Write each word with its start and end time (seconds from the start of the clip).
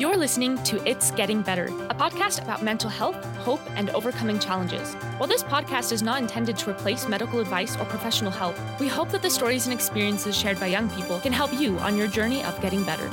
You're 0.00 0.16
listening 0.16 0.56
to 0.62 0.82
It's 0.88 1.10
Getting 1.10 1.42
Better, 1.42 1.66
a 1.66 1.94
podcast 1.94 2.42
about 2.42 2.62
mental 2.62 2.88
health, 2.88 3.22
hope, 3.36 3.60
and 3.76 3.90
overcoming 3.90 4.38
challenges. 4.38 4.94
While 5.18 5.26
this 5.26 5.42
podcast 5.42 5.92
is 5.92 6.02
not 6.02 6.22
intended 6.22 6.56
to 6.56 6.70
replace 6.70 7.06
medical 7.06 7.38
advice 7.38 7.76
or 7.76 7.84
professional 7.84 8.30
help, 8.30 8.56
we 8.80 8.88
hope 8.88 9.10
that 9.10 9.20
the 9.20 9.28
stories 9.28 9.66
and 9.66 9.74
experiences 9.74 10.34
shared 10.34 10.58
by 10.58 10.68
young 10.68 10.88
people 10.88 11.20
can 11.20 11.34
help 11.34 11.52
you 11.52 11.78
on 11.80 11.98
your 11.98 12.06
journey 12.06 12.42
of 12.44 12.58
getting 12.62 12.82
better. 12.82 13.10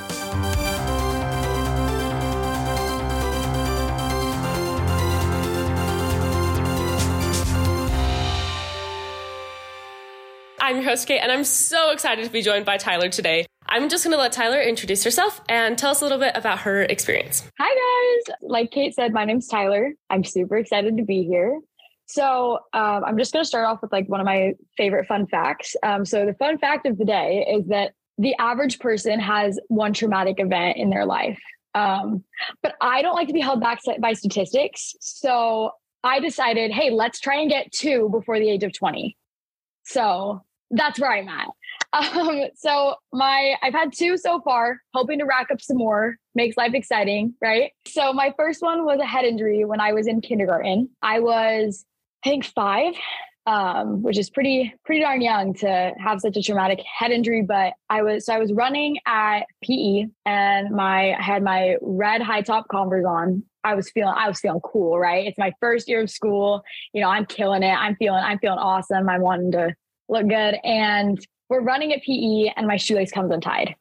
I'm 10.62 10.78
your 10.78 10.86
host, 10.86 11.06
Kate, 11.06 11.20
and 11.20 11.34
I'm 11.34 11.44
so 11.44 11.92
excited 11.92 12.24
to 12.24 12.32
be 12.32 12.42
joined 12.42 12.64
by 12.64 12.78
Tyler 12.78 13.10
today. 13.10 13.47
I'm 13.78 13.90
just 13.90 14.04
going 14.04 14.12
to 14.14 14.18
let 14.18 14.32
Tyler 14.32 14.60
introduce 14.60 15.04
herself 15.04 15.40
and 15.48 15.78
tell 15.78 15.92
us 15.92 16.02
a 16.02 16.04
little 16.04 16.18
bit 16.18 16.32
about 16.36 16.58
her 16.62 16.82
experience. 16.82 17.44
Hi, 17.60 18.26
guys. 18.26 18.36
Like 18.42 18.72
Kate 18.72 18.96
said, 18.96 19.14
my 19.14 19.24
name's 19.24 19.48
Tyler. 19.48 19.94
I'm 20.10 20.24
super 20.24 20.58
excited 20.58 20.98
to 20.98 21.04
be 21.04 21.24
here. 21.24 21.60
So, 22.08 22.58
um, 22.74 23.04
I'm 23.06 23.20
just 23.20 23.34
going 23.34 23.44
to 23.44 23.48
start 23.48 23.68
off 23.68 23.84
with 23.84 23.92
like 23.92 24.10
one 24.10 24.20
of 24.20 24.26
my 24.26 24.54
favorite 24.78 25.06
fun 25.06 25.28
facts. 25.28 25.76
Um, 25.84 26.06
so, 26.06 26.26
the 26.26 26.34
fun 26.34 26.58
fact 26.58 26.88
of 26.88 26.98
the 26.98 27.06
day 27.06 27.46
is 27.56 27.68
that 27.68 27.94
the 28.18 28.34
average 28.40 28.80
person 28.80 29.20
has 29.20 29.60
one 29.68 29.94
traumatic 29.94 30.40
event 30.40 30.78
in 30.78 30.90
their 30.90 31.06
life. 31.06 31.40
Um, 31.76 32.24
but 32.64 32.74
I 32.82 33.04
don't 33.04 33.14
like 33.14 33.28
to 33.28 33.34
be 33.34 33.42
held 33.42 33.62
back 33.62 33.80
by 34.00 34.14
statistics. 34.14 34.96
So, 35.02 35.72
I 36.04 36.20
decided, 36.20 36.72
hey, 36.72 36.90
let's 36.90 37.20
try 37.20 37.42
and 37.42 37.50
get 37.50 37.72
two 37.72 38.10
before 38.12 38.40
the 38.40 38.50
age 38.50 38.64
of 38.64 38.74
20. 38.74 39.16
So, 39.84 40.42
that's 40.72 41.00
where 41.00 41.12
I'm 41.12 41.30
at. 41.30 41.48
Um, 41.94 42.44
so 42.56 42.96
my 43.14 43.56
I've 43.62 43.74
had 43.74 43.94
two 43.94 44.18
so 44.18 44.42
far, 44.42 44.82
hoping 44.94 45.20
to 45.20 45.26
rack 45.26 45.48
up 45.52 45.62
some 45.62 45.78
more. 45.78 46.18
Makes 46.36 46.58
life 46.58 46.74
exciting, 46.74 47.34
right? 47.42 47.72
So 47.88 48.14
my 48.14 48.34
first 48.38 48.62
one 48.62 48.86
was 48.86 49.00
a 49.00 49.06
head 49.06 49.26
injury 49.26 49.66
when 49.66 49.80
I 49.80 49.94
was 49.94 50.08
in 50.08 50.22
kindergarten. 50.22 50.90
I 51.02 51.20
was, 51.20 51.86
I 52.24 52.30
think, 52.30 52.46
five, 52.46 52.94
um, 53.48 54.04
which 54.04 54.18
is 54.18 54.30
pretty 54.30 54.74
pretty 54.86 55.02
darn 55.02 55.22
young 55.22 55.54
to 55.56 55.94
have 55.98 56.20
such 56.20 56.38
a 56.38 56.44
traumatic 56.44 56.80
head 56.82 57.12
injury. 57.12 57.42
But 57.42 57.74
I 57.90 58.04
was 58.04 58.26
so 58.26 58.34
I 58.34 58.40
was 58.40 58.54
running 58.54 58.98
at 59.08 59.44
PE 59.64 60.06
and 60.26 60.72
my 60.72 61.14
I 61.14 61.22
had 61.22 61.42
my 61.44 61.78
red 61.82 62.22
high 62.22 62.42
top 62.42 62.68
Converse 62.68 63.06
on. 63.06 63.44
I 63.64 63.76
was 63.76 63.90
feeling 63.90 64.14
I 64.16 64.28
was 64.28 64.40
feeling 64.40 64.62
cool, 64.62 65.00
right? 65.00 65.26
It's 65.26 65.38
my 65.38 65.54
first 65.60 65.88
year 65.88 66.02
of 66.02 66.10
school. 66.10 66.64
You 66.94 67.02
know, 67.02 67.10
I'm 67.10 67.26
killing 67.26 67.64
it. 67.64 67.74
I'm 67.74 67.96
feeling 67.96 68.24
I'm 68.24 68.40
feeling 68.40 68.60
awesome. 68.60 69.10
I'm 69.10 69.22
wanting 69.22 69.54
to 69.54 69.74
look 70.10 70.28
good. 70.28 70.58
And 70.64 71.20
we're 71.50 71.62
running 71.62 71.94
at 71.94 72.02
PE 72.04 72.54
and 72.56 72.68
my 72.68 72.78
shoelace 72.78 73.12
comes 73.12 73.32
untied. 73.32 73.76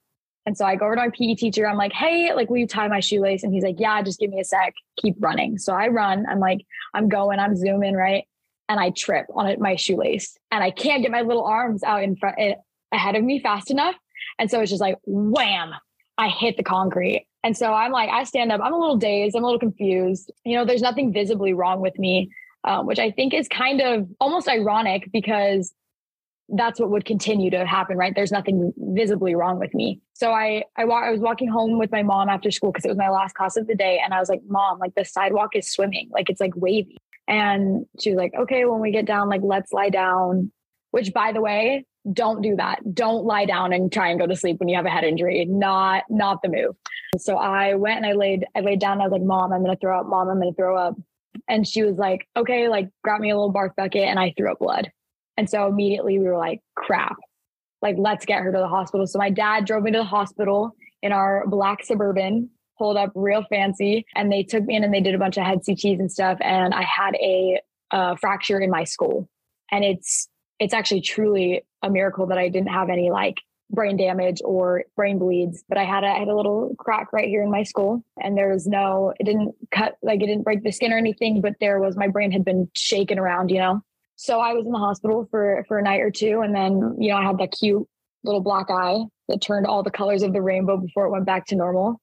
And 0.46 0.56
so 0.56 0.64
I 0.64 0.76
go 0.76 0.86
over 0.86 0.94
to 0.94 1.00
my 1.00 1.10
PE 1.10 1.34
teacher. 1.34 1.68
I'm 1.68 1.76
like, 1.76 1.92
hey, 1.92 2.32
like, 2.32 2.48
will 2.48 2.58
you 2.58 2.68
tie 2.68 2.86
my 2.86 3.00
shoelace? 3.00 3.42
And 3.42 3.52
he's 3.52 3.64
like, 3.64 3.80
yeah, 3.80 4.00
just 4.02 4.20
give 4.20 4.30
me 4.30 4.40
a 4.40 4.44
sec. 4.44 4.74
Keep 4.96 5.16
running. 5.18 5.58
So 5.58 5.74
I 5.74 5.88
run. 5.88 6.24
I'm 6.30 6.38
like, 6.38 6.60
I'm 6.94 7.08
going, 7.08 7.40
I'm 7.40 7.56
zooming, 7.56 7.94
right? 7.94 8.24
And 8.68 8.78
I 8.78 8.90
trip 8.90 9.26
on 9.34 9.48
it, 9.48 9.60
my 9.60 9.74
shoelace 9.76 10.36
and 10.50 10.62
I 10.62 10.70
can't 10.70 11.02
get 11.02 11.10
my 11.10 11.22
little 11.22 11.44
arms 11.44 11.82
out 11.84 12.02
in 12.02 12.16
front 12.16 12.36
ahead 12.92 13.14
of 13.14 13.22
me 13.22 13.40
fast 13.40 13.70
enough. 13.70 13.94
And 14.38 14.50
so 14.50 14.60
it's 14.60 14.70
just 14.70 14.80
like, 14.80 14.96
wham, 15.04 15.72
I 16.18 16.28
hit 16.28 16.56
the 16.56 16.62
concrete. 16.62 17.26
And 17.44 17.56
so 17.56 17.72
I'm 17.72 17.92
like, 17.92 18.10
I 18.10 18.24
stand 18.24 18.50
up, 18.50 18.60
I'm 18.62 18.72
a 18.72 18.78
little 18.78 18.96
dazed, 18.96 19.36
I'm 19.36 19.44
a 19.44 19.46
little 19.46 19.60
confused. 19.60 20.32
You 20.44 20.56
know, 20.56 20.64
there's 20.64 20.82
nothing 20.82 21.12
visibly 21.12 21.52
wrong 21.52 21.80
with 21.80 21.98
me, 21.98 22.30
um, 22.64 22.86
which 22.86 22.98
I 22.98 23.10
think 23.10 23.34
is 23.34 23.48
kind 23.48 23.80
of 23.80 24.08
almost 24.18 24.48
ironic 24.48 25.10
because 25.12 25.72
that's 26.48 26.78
what 26.78 26.90
would 26.90 27.04
continue 27.04 27.50
to 27.50 27.66
happen, 27.66 27.96
right? 27.96 28.14
There's 28.14 28.30
nothing 28.32 28.72
visibly 28.76 29.34
wrong 29.34 29.58
with 29.58 29.74
me. 29.74 30.00
So 30.14 30.30
I 30.30 30.64
I, 30.76 30.84
wa- 30.84 31.02
I 31.02 31.10
was 31.10 31.20
walking 31.20 31.48
home 31.48 31.78
with 31.78 31.90
my 31.90 32.02
mom 32.02 32.28
after 32.28 32.50
school 32.50 32.70
because 32.72 32.84
it 32.84 32.88
was 32.88 32.98
my 32.98 33.10
last 33.10 33.34
class 33.34 33.56
of 33.56 33.66
the 33.66 33.74
day, 33.74 34.00
and 34.02 34.14
I 34.14 34.20
was 34.20 34.28
like, 34.28 34.42
"Mom, 34.48 34.78
like 34.78 34.94
the 34.94 35.04
sidewalk 35.04 35.56
is 35.56 35.70
swimming, 35.70 36.08
like 36.12 36.30
it's 36.30 36.40
like 36.40 36.52
wavy." 36.54 36.96
And 37.28 37.86
she 38.00 38.10
was 38.10 38.16
like, 38.18 38.32
"Okay, 38.38 38.64
when 38.64 38.80
we 38.80 38.92
get 38.92 39.06
down, 39.06 39.28
like 39.28 39.40
let's 39.42 39.72
lie 39.72 39.90
down." 39.90 40.52
Which, 40.92 41.12
by 41.12 41.32
the 41.32 41.40
way, 41.40 41.84
don't 42.12 42.40
do 42.42 42.54
that. 42.56 42.94
Don't 42.94 43.24
lie 43.24 43.44
down 43.44 43.72
and 43.72 43.92
try 43.92 44.08
and 44.08 44.18
go 44.20 44.26
to 44.26 44.36
sleep 44.36 44.60
when 44.60 44.68
you 44.68 44.76
have 44.76 44.86
a 44.86 44.90
head 44.90 45.04
injury. 45.04 45.44
Not 45.46 46.04
not 46.08 46.42
the 46.42 46.48
move. 46.48 46.76
So 47.18 47.36
I 47.36 47.74
went 47.74 47.96
and 47.98 48.06
I 48.06 48.12
laid 48.12 48.46
I 48.54 48.60
laid 48.60 48.78
down. 48.80 49.00
I 49.00 49.04
was 49.04 49.12
like, 49.12 49.22
"Mom, 49.22 49.52
I'm 49.52 49.62
gonna 49.64 49.76
throw 49.76 49.98
up. 50.00 50.06
Mom, 50.06 50.28
I'm 50.28 50.38
gonna 50.38 50.52
throw 50.52 50.78
up." 50.78 50.94
And 51.48 51.66
she 51.66 51.82
was 51.82 51.96
like, 51.96 52.26
"Okay, 52.36 52.68
like 52.68 52.88
grab 53.02 53.20
me 53.20 53.30
a 53.30 53.36
little 53.36 53.52
barf 53.52 53.74
bucket," 53.76 54.04
and 54.04 54.18
I 54.18 54.32
threw 54.36 54.52
up 54.52 54.60
blood. 54.60 54.92
And 55.36 55.48
so 55.48 55.66
immediately 55.66 56.18
we 56.18 56.26
were 56.26 56.38
like, 56.38 56.60
crap, 56.74 57.16
like, 57.82 57.96
let's 57.98 58.24
get 58.24 58.42
her 58.42 58.52
to 58.52 58.58
the 58.58 58.68
hospital. 58.68 59.06
So 59.06 59.18
my 59.18 59.30
dad 59.30 59.64
drove 59.64 59.82
me 59.82 59.92
to 59.92 59.98
the 59.98 60.04
hospital 60.04 60.74
in 61.02 61.12
our 61.12 61.46
black 61.46 61.84
suburban, 61.84 62.50
pulled 62.78 62.96
up 62.96 63.12
real 63.14 63.44
fancy, 63.48 64.06
and 64.14 64.32
they 64.32 64.42
took 64.42 64.64
me 64.64 64.76
in 64.76 64.84
and 64.84 64.92
they 64.92 65.00
did 65.00 65.14
a 65.14 65.18
bunch 65.18 65.36
of 65.36 65.44
head 65.44 65.60
CTs 65.60 66.00
and 66.00 66.10
stuff. 66.10 66.38
And 66.40 66.74
I 66.74 66.82
had 66.82 67.14
a 67.14 67.60
fracture 68.18 68.60
in 68.60 68.70
my 68.70 68.84
skull. 68.84 69.28
And 69.70 69.84
it's, 69.84 70.28
it's 70.58 70.74
actually 70.74 71.02
truly 71.02 71.64
a 71.82 71.90
miracle 71.90 72.26
that 72.26 72.38
I 72.38 72.48
didn't 72.48 72.68
have 72.68 72.88
any 72.88 73.10
like 73.10 73.36
brain 73.70 73.96
damage 73.96 74.40
or 74.44 74.84
brain 74.94 75.18
bleeds, 75.18 75.64
but 75.68 75.76
I 75.76 75.84
had 75.84 76.04
a, 76.04 76.08
I 76.08 76.18
had 76.18 76.28
a 76.28 76.36
little 76.36 76.74
crack 76.78 77.12
right 77.12 77.28
here 77.28 77.42
in 77.42 77.50
my 77.50 77.64
skull 77.64 78.02
and 78.22 78.36
there 78.36 78.52
was 78.52 78.66
no, 78.66 79.12
it 79.18 79.24
didn't 79.24 79.54
cut, 79.72 79.96
like 80.02 80.22
it 80.22 80.26
didn't 80.26 80.44
break 80.44 80.62
the 80.62 80.70
skin 80.70 80.92
or 80.92 80.98
anything, 80.98 81.40
but 81.40 81.54
there 81.60 81.80
was, 81.80 81.96
my 81.96 82.08
brain 82.08 82.30
had 82.30 82.44
been 82.44 82.68
shaken 82.76 83.18
around, 83.18 83.50
you 83.50 83.58
know? 83.58 83.82
So 84.16 84.40
I 84.40 84.54
was 84.54 84.64
in 84.64 84.72
the 84.72 84.78
hospital 84.78 85.28
for 85.30 85.64
for 85.68 85.78
a 85.78 85.82
night 85.82 86.00
or 86.00 86.10
two, 86.10 86.40
and 86.40 86.54
then 86.54 86.96
you 86.98 87.10
know 87.10 87.16
I 87.18 87.24
had 87.24 87.38
that 87.38 87.52
cute 87.52 87.86
little 88.24 88.40
black 88.40 88.70
eye 88.70 89.04
that 89.28 89.40
turned 89.42 89.66
all 89.66 89.82
the 89.82 89.90
colors 89.90 90.22
of 90.22 90.32
the 90.32 90.42
rainbow 90.42 90.78
before 90.78 91.06
it 91.06 91.10
went 91.10 91.26
back 91.26 91.46
to 91.46 91.56
normal, 91.56 92.00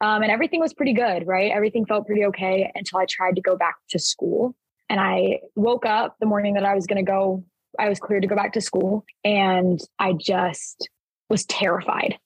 um, 0.00 0.22
and 0.22 0.30
everything 0.30 0.60
was 0.60 0.74
pretty 0.74 0.92
good. 0.92 1.26
Right, 1.26 1.50
everything 1.50 1.86
felt 1.86 2.06
pretty 2.06 2.24
okay 2.26 2.70
until 2.74 2.98
I 2.98 3.06
tried 3.08 3.36
to 3.36 3.40
go 3.40 3.56
back 3.56 3.76
to 3.90 3.98
school, 3.98 4.54
and 4.90 5.00
I 5.00 5.40
woke 5.56 5.86
up 5.86 6.16
the 6.20 6.26
morning 6.26 6.54
that 6.54 6.64
I 6.64 6.74
was 6.74 6.86
going 6.86 7.04
to 7.04 7.10
go. 7.10 7.44
I 7.78 7.88
was 7.88 7.98
cleared 7.98 8.22
to 8.22 8.28
go 8.28 8.36
back 8.36 8.52
to 8.52 8.60
school, 8.60 9.04
and 9.24 9.80
I 9.98 10.12
just 10.12 10.88
was 11.30 11.46
terrified. 11.46 12.18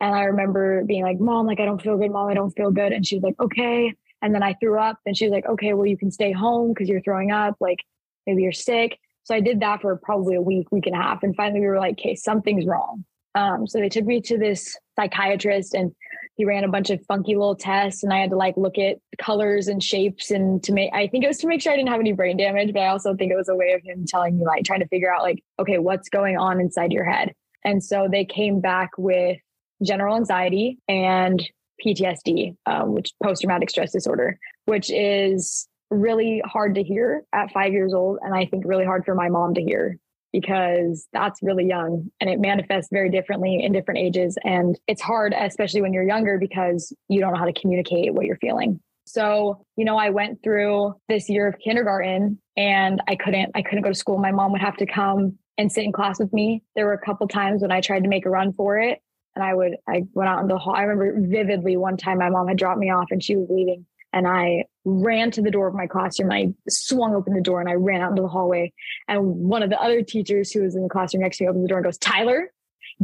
And 0.00 0.14
I 0.14 0.22
remember 0.24 0.84
being 0.84 1.02
like, 1.02 1.18
"Mom, 1.18 1.46
like 1.46 1.58
I 1.58 1.64
don't 1.64 1.82
feel 1.82 1.96
good. 1.98 2.12
Mom, 2.12 2.28
I 2.28 2.34
don't 2.34 2.52
feel 2.52 2.70
good." 2.70 2.92
And 2.92 3.04
she 3.04 3.16
was 3.16 3.24
like, 3.24 3.40
"Okay." 3.40 3.92
And 4.22 4.32
then 4.34 4.44
I 4.44 4.54
threw 4.54 4.78
up, 4.78 4.98
and 5.04 5.16
she 5.16 5.24
was 5.26 5.32
like, 5.32 5.46
"Okay, 5.46 5.74
well 5.74 5.86
you 5.86 5.98
can 5.98 6.12
stay 6.12 6.30
home 6.30 6.72
because 6.72 6.88
you're 6.88 7.02
throwing 7.02 7.32
up." 7.32 7.56
Like 7.60 7.80
maybe 8.26 8.42
you're 8.42 8.52
sick. 8.52 8.98
So 9.24 9.34
I 9.34 9.40
did 9.40 9.60
that 9.60 9.80
for 9.80 9.96
probably 9.96 10.34
a 10.34 10.42
week, 10.42 10.70
week 10.70 10.86
and 10.86 10.94
a 10.94 10.98
half. 10.98 11.22
And 11.22 11.34
finally 11.34 11.60
we 11.60 11.66
were 11.66 11.78
like, 11.78 11.94
okay, 11.98 12.14
something's 12.14 12.66
wrong. 12.66 13.04
Um, 13.34 13.66
so 13.66 13.80
they 13.80 13.88
took 13.88 14.04
me 14.04 14.20
to 14.22 14.38
this 14.38 14.76
psychiatrist 14.96 15.74
and 15.74 15.92
he 16.36 16.44
ran 16.44 16.64
a 16.64 16.68
bunch 16.68 16.90
of 16.90 17.04
funky 17.06 17.34
little 17.34 17.56
tests 17.56 18.02
and 18.02 18.12
I 18.12 18.18
had 18.18 18.30
to 18.30 18.36
like 18.36 18.56
look 18.56 18.78
at 18.78 18.98
colors 19.18 19.68
and 19.68 19.82
shapes 19.82 20.30
and 20.30 20.62
to 20.64 20.72
make 20.72 20.90
I 20.92 21.06
think 21.08 21.24
it 21.24 21.28
was 21.28 21.38
to 21.38 21.46
make 21.46 21.60
sure 21.60 21.72
I 21.72 21.76
didn't 21.76 21.90
have 21.90 22.00
any 22.00 22.12
brain 22.12 22.36
damage, 22.36 22.72
but 22.72 22.80
I 22.80 22.88
also 22.88 23.14
think 23.14 23.32
it 23.32 23.36
was 23.36 23.48
a 23.48 23.54
way 23.54 23.72
of 23.72 23.82
him 23.82 24.04
telling 24.06 24.38
me 24.38 24.44
like 24.44 24.64
trying 24.64 24.80
to 24.80 24.88
figure 24.88 25.12
out 25.12 25.22
like, 25.22 25.42
okay, 25.58 25.78
what's 25.78 26.08
going 26.08 26.36
on 26.36 26.60
inside 26.60 26.92
your 26.92 27.04
head. 27.04 27.34
And 27.64 27.82
so 27.82 28.08
they 28.10 28.24
came 28.24 28.60
back 28.60 28.90
with 28.98 29.38
general 29.82 30.16
anxiety 30.16 30.78
and 30.88 31.42
PTSD, 31.84 32.56
um, 32.66 32.92
which 32.92 33.12
post 33.22 33.42
traumatic 33.42 33.70
stress 33.70 33.92
disorder, 33.92 34.38
which 34.66 34.90
is 34.90 35.68
really 36.00 36.42
hard 36.44 36.74
to 36.76 36.82
hear 36.82 37.24
at 37.32 37.50
five 37.52 37.72
years 37.72 37.94
old. 37.94 38.18
And 38.22 38.34
I 38.34 38.46
think 38.46 38.64
really 38.66 38.84
hard 38.84 39.04
for 39.04 39.14
my 39.14 39.28
mom 39.28 39.54
to 39.54 39.62
hear 39.62 39.98
because 40.32 41.06
that's 41.12 41.40
really 41.44 41.64
young 41.64 42.10
and 42.20 42.28
it 42.28 42.40
manifests 42.40 42.88
very 42.92 43.08
differently 43.08 43.62
in 43.62 43.72
different 43.72 44.00
ages. 44.00 44.36
And 44.42 44.76
it's 44.88 45.00
hard, 45.00 45.32
especially 45.32 45.80
when 45.80 45.92
you're 45.92 46.06
younger, 46.06 46.38
because 46.38 46.92
you 47.08 47.20
don't 47.20 47.32
know 47.32 47.38
how 47.38 47.44
to 47.44 47.52
communicate 47.52 48.12
what 48.12 48.26
you're 48.26 48.38
feeling. 48.38 48.80
So, 49.06 49.64
you 49.76 49.84
know, 49.84 49.96
I 49.96 50.10
went 50.10 50.42
through 50.42 50.94
this 51.08 51.28
year 51.28 51.46
of 51.46 51.54
kindergarten 51.62 52.40
and 52.56 53.00
I 53.06 53.14
couldn't, 53.14 53.52
I 53.54 53.62
couldn't 53.62 53.84
go 53.84 53.90
to 53.90 53.94
school. 53.94 54.18
My 54.18 54.32
mom 54.32 54.50
would 54.52 54.60
have 54.60 54.76
to 54.78 54.86
come 54.86 55.38
and 55.56 55.70
sit 55.70 55.84
in 55.84 55.92
class 55.92 56.18
with 56.18 56.32
me. 56.32 56.64
There 56.74 56.86
were 56.86 56.94
a 56.94 57.06
couple 57.06 57.28
times 57.28 57.62
when 57.62 57.70
I 57.70 57.80
tried 57.80 58.02
to 58.02 58.08
make 58.08 58.26
a 58.26 58.30
run 58.30 58.52
for 58.52 58.78
it 58.78 59.00
and 59.36 59.44
I 59.44 59.54
would, 59.54 59.76
I 59.88 60.02
went 60.14 60.28
out 60.28 60.40
in 60.40 60.48
the 60.48 60.58
hall. 60.58 60.74
I 60.74 60.82
remember 60.82 61.28
vividly 61.28 61.76
one 61.76 61.96
time 61.96 62.18
my 62.18 62.30
mom 62.30 62.48
had 62.48 62.58
dropped 62.58 62.80
me 62.80 62.90
off 62.90 63.12
and 63.12 63.22
she 63.22 63.36
was 63.36 63.46
leaving 63.50 63.86
and 64.14 64.28
I 64.28 64.64
ran 64.84 65.32
to 65.32 65.42
the 65.42 65.50
door 65.50 65.66
of 65.66 65.74
my 65.74 65.88
classroom. 65.88 66.30
I 66.30 66.54
swung 66.68 67.16
open 67.16 67.34
the 67.34 67.40
door 67.40 67.60
and 67.60 67.68
I 67.68 67.72
ran 67.72 68.00
out 68.00 68.10
into 68.10 68.22
the 68.22 68.28
hallway. 68.28 68.72
And 69.08 69.24
one 69.24 69.64
of 69.64 69.70
the 69.70 69.82
other 69.82 70.02
teachers 70.02 70.52
who 70.52 70.62
was 70.62 70.76
in 70.76 70.84
the 70.84 70.88
classroom 70.88 71.24
next 71.24 71.38
to 71.38 71.44
me 71.44 71.50
opened 71.50 71.64
the 71.64 71.68
door 71.68 71.78
and 71.78 71.84
goes, 71.84 71.98
Tyler, 71.98 72.52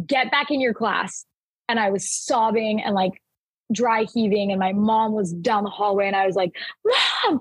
get 0.06 0.30
back 0.30 0.52
in 0.52 0.60
your 0.60 0.72
class. 0.72 1.26
And 1.68 1.80
I 1.80 1.90
was 1.90 2.08
sobbing 2.08 2.80
and 2.80 2.94
like 2.94 3.20
dry 3.72 4.04
heaving. 4.04 4.52
And 4.52 4.60
my 4.60 4.72
mom 4.72 5.12
was 5.12 5.32
down 5.32 5.64
the 5.64 5.70
hallway 5.70 6.06
and 6.06 6.14
I 6.14 6.26
was 6.26 6.36
like, 6.36 6.54
Mom, 6.84 7.40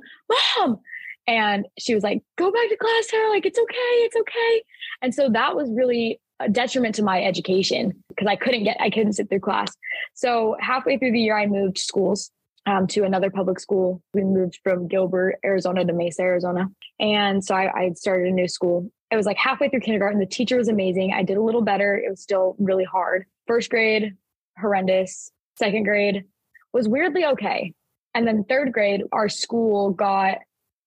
Mom. 0.58 0.80
And 1.28 1.68
she 1.78 1.94
was 1.94 2.04
like, 2.04 2.24
Go 2.40 2.52
back 2.52 2.70
to 2.70 2.76
class, 2.76 3.06
Tyler. 3.06 3.30
Like, 3.30 3.46
it's 3.46 3.60
okay. 3.60 3.76
It's 3.76 4.16
okay. 4.16 4.64
And 5.04 5.14
so 5.14 5.30
that 5.30 5.56
was 5.56 5.70
really 5.70 6.20
a 6.40 6.50
detriment 6.50 6.96
to 6.96 7.04
my 7.04 7.22
education 7.22 8.04
because 8.08 8.26
I 8.26 8.36
couldn't 8.36 8.64
get, 8.64 8.78
I 8.80 8.90
couldn't 8.90 9.14
sit 9.14 9.30
through 9.30 9.42
class. 9.42 9.72
So 10.16 10.56
halfway 10.60 10.98
through 10.98 11.12
the 11.12 11.20
year, 11.20 11.38
I 11.38 11.46
moved 11.46 11.78
schools 11.78 12.32
um, 12.70 12.86
to 12.88 13.04
another 13.04 13.32
public 13.32 13.60
school. 13.60 14.02
We 14.14 14.24
moved 14.24 14.60
from 14.64 14.88
Gilbert, 14.88 15.40
Arizona 15.44 15.84
to 15.84 15.94
Mesa, 15.94 16.22
Arizona. 16.22 16.68
And 17.00 17.44
so 17.44 17.56
I, 17.56 17.72
I 17.76 17.92
started 17.94 18.28
a 18.28 18.32
new 18.32 18.48
school. 18.48 18.92
It 19.10 19.16
was 19.16 19.26
like 19.26 19.38
halfway 19.38 19.70
through 19.70 19.80
kindergarten. 19.80 20.20
The 20.20 20.28
teacher 20.28 20.58
was 20.58 20.68
amazing. 20.68 21.12
I 21.14 21.24
did 21.24 21.38
a 21.38 21.42
little 21.42 21.64
better. 21.64 21.96
It 21.96 22.10
was 22.10 22.22
still 22.22 22.56
really 22.60 22.84
hard. 22.84 23.26
First 23.48 23.72
grade, 23.72 24.14
horrendous. 24.60 25.32
Second 25.58 25.84
grade, 25.84 26.24
was 26.72 26.88
weirdly 26.88 27.26
okay. 27.26 27.74
And 28.14 28.28
then 28.28 28.44
third 28.44 28.72
grade, 28.72 29.02
our 29.12 29.30
school 29.30 29.90
got 29.92 30.38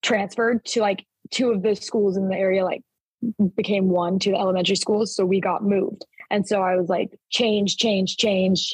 transferred 0.01 0.63
to 0.65 0.81
like 0.81 1.05
two 1.31 1.51
of 1.51 1.63
the 1.63 1.75
schools 1.75 2.17
in 2.17 2.29
the 2.29 2.35
area, 2.35 2.63
like 2.63 2.81
became 3.55 3.89
one 3.89 4.19
to 4.19 4.31
the 4.31 4.37
elementary 4.37 4.77
schools. 4.77 5.15
So 5.15 5.25
we 5.25 5.41
got 5.41 5.63
moved. 5.63 6.05
And 6.31 6.47
so 6.47 6.61
I 6.61 6.75
was 6.75 6.89
like, 6.89 7.09
change, 7.29 7.77
change, 7.77 8.17
change, 8.17 8.73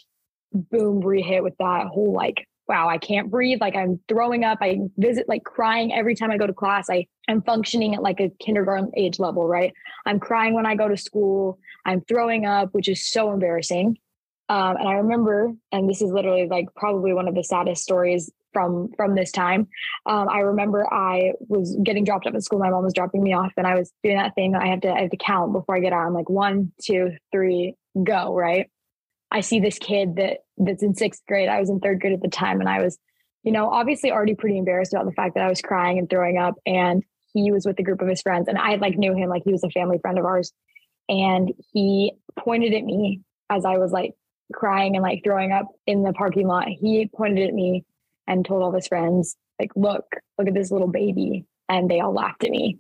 boom, 0.53 1.01
re-hit 1.01 1.43
with 1.43 1.57
that 1.57 1.87
whole 1.87 2.13
like, 2.13 2.47
wow, 2.69 2.87
I 2.87 2.99
can't 2.99 3.31
breathe. 3.31 3.59
Like 3.59 3.75
I'm 3.75 3.99
throwing 4.07 4.45
up. 4.45 4.59
I 4.61 4.77
visit 4.97 5.27
like 5.27 5.43
crying 5.43 5.91
every 5.91 6.15
time 6.15 6.29
I 6.29 6.37
go 6.37 6.47
to 6.47 6.53
class. 6.53 6.89
I 6.89 7.07
am 7.27 7.41
functioning 7.41 7.95
at 7.95 8.03
like 8.03 8.19
a 8.19 8.31
kindergarten 8.39 8.91
age 8.95 9.19
level, 9.19 9.47
right? 9.47 9.73
I'm 10.05 10.19
crying 10.19 10.53
when 10.53 10.67
I 10.67 10.75
go 10.75 10.87
to 10.87 10.95
school. 10.95 11.59
I'm 11.85 12.01
throwing 12.01 12.45
up, 12.45 12.69
which 12.73 12.87
is 12.87 13.09
so 13.11 13.33
embarrassing. 13.33 13.97
Um, 14.49 14.77
and 14.77 14.87
I 14.87 14.93
remember, 14.93 15.51
and 15.71 15.89
this 15.89 16.01
is 16.01 16.11
literally 16.11 16.47
like 16.47 16.67
probably 16.75 17.13
one 17.13 17.27
of 17.27 17.35
the 17.35 17.43
saddest 17.43 17.83
stories 17.83 18.31
from 18.53 18.89
from 18.95 19.15
this 19.15 19.31
time. 19.31 19.67
Um, 20.05 20.27
I 20.29 20.39
remember 20.39 20.91
I 20.91 21.33
was 21.47 21.77
getting 21.83 22.03
dropped 22.03 22.27
off 22.27 22.35
at 22.35 22.43
school. 22.43 22.59
My 22.59 22.69
mom 22.69 22.83
was 22.83 22.93
dropping 22.93 23.23
me 23.23 23.33
off, 23.33 23.51
and 23.57 23.67
I 23.67 23.75
was 23.75 23.91
doing 24.03 24.17
that 24.17 24.35
thing. 24.35 24.55
I 24.55 24.67
have 24.67 24.81
to 24.81 24.91
I 24.91 25.01
have 25.01 25.11
to 25.11 25.17
count 25.17 25.53
before 25.53 25.75
I 25.75 25.79
get 25.79 25.93
out. 25.93 26.05
I'm 26.05 26.13
like 26.13 26.29
one, 26.29 26.71
two, 26.83 27.11
three, 27.31 27.75
go. 28.03 28.33
Right. 28.33 28.69
I 29.31 29.41
see 29.41 29.59
this 29.59 29.77
kid 29.77 30.15
that 30.15 30.39
that's 30.57 30.83
in 30.83 30.95
sixth 30.95 31.21
grade. 31.27 31.49
I 31.49 31.59
was 31.59 31.69
in 31.69 31.79
third 31.79 32.01
grade 32.01 32.13
at 32.13 32.21
the 32.21 32.29
time, 32.29 32.59
and 32.59 32.69
I 32.69 32.81
was, 32.81 32.97
you 33.43 33.51
know, 33.51 33.69
obviously 33.69 34.11
already 34.11 34.35
pretty 34.35 34.57
embarrassed 34.57 34.93
about 34.93 35.05
the 35.05 35.11
fact 35.11 35.35
that 35.35 35.43
I 35.43 35.49
was 35.49 35.61
crying 35.61 35.99
and 35.99 36.09
throwing 36.09 36.37
up. 36.37 36.55
And 36.65 37.03
he 37.33 37.51
was 37.51 37.65
with 37.65 37.79
a 37.79 37.83
group 37.83 38.01
of 38.01 38.07
his 38.07 38.21
friends, 38.21 38.47
and 38.47 38.57
I 38.57 38.75
like 38.75 38.97
knew 38.97 39.13
him 39.13 39.29
like 39.29 39.43
he 39.45 39.51
was 39.51 39.63
a 39.63 39.69
family 39.69 39.99
friend 40.01 40.17
of 40.17 40.25
ours. 40.25 40.51
And 41.07 41.51
he 41.73 42.13
pointed 42.37 42.73
at 42.73 42.83
me 42.83 43.21
as 43.49 43.65
I 43.65 43.77
was 43.77 43.91
like 43.91 44.13
crying 44.53 44.95
and 44.95 45.03
like 45.03 45.21
throwing 45.23 45.51
up 45.51 45.67
in 45.87 46.03
the 46.03 46.13
parking 46.13 46.47
lot. 46.47 46.67
He 46.67 47.09
pointed 47.15 47.47
at 47.47 47.53
me 47.53 47.85
and 48.27 48.45
told 48.45 48.61
all 48.61 48.71
his 48.71 48.87
friends, 48.87 49.35
like, 49.59 49.71
look, 49.75 50.05
look 50.37 50.47
at 50.47 50.53
this 50.53 50.71
little 50.71 50.87
baby. 50.87 51.45
And 51.67 51.89
they 51.89 51.99
all 51.99 52.13
laughed 52.13 52.43
at 52.43 52.51
me. 52.51 52.79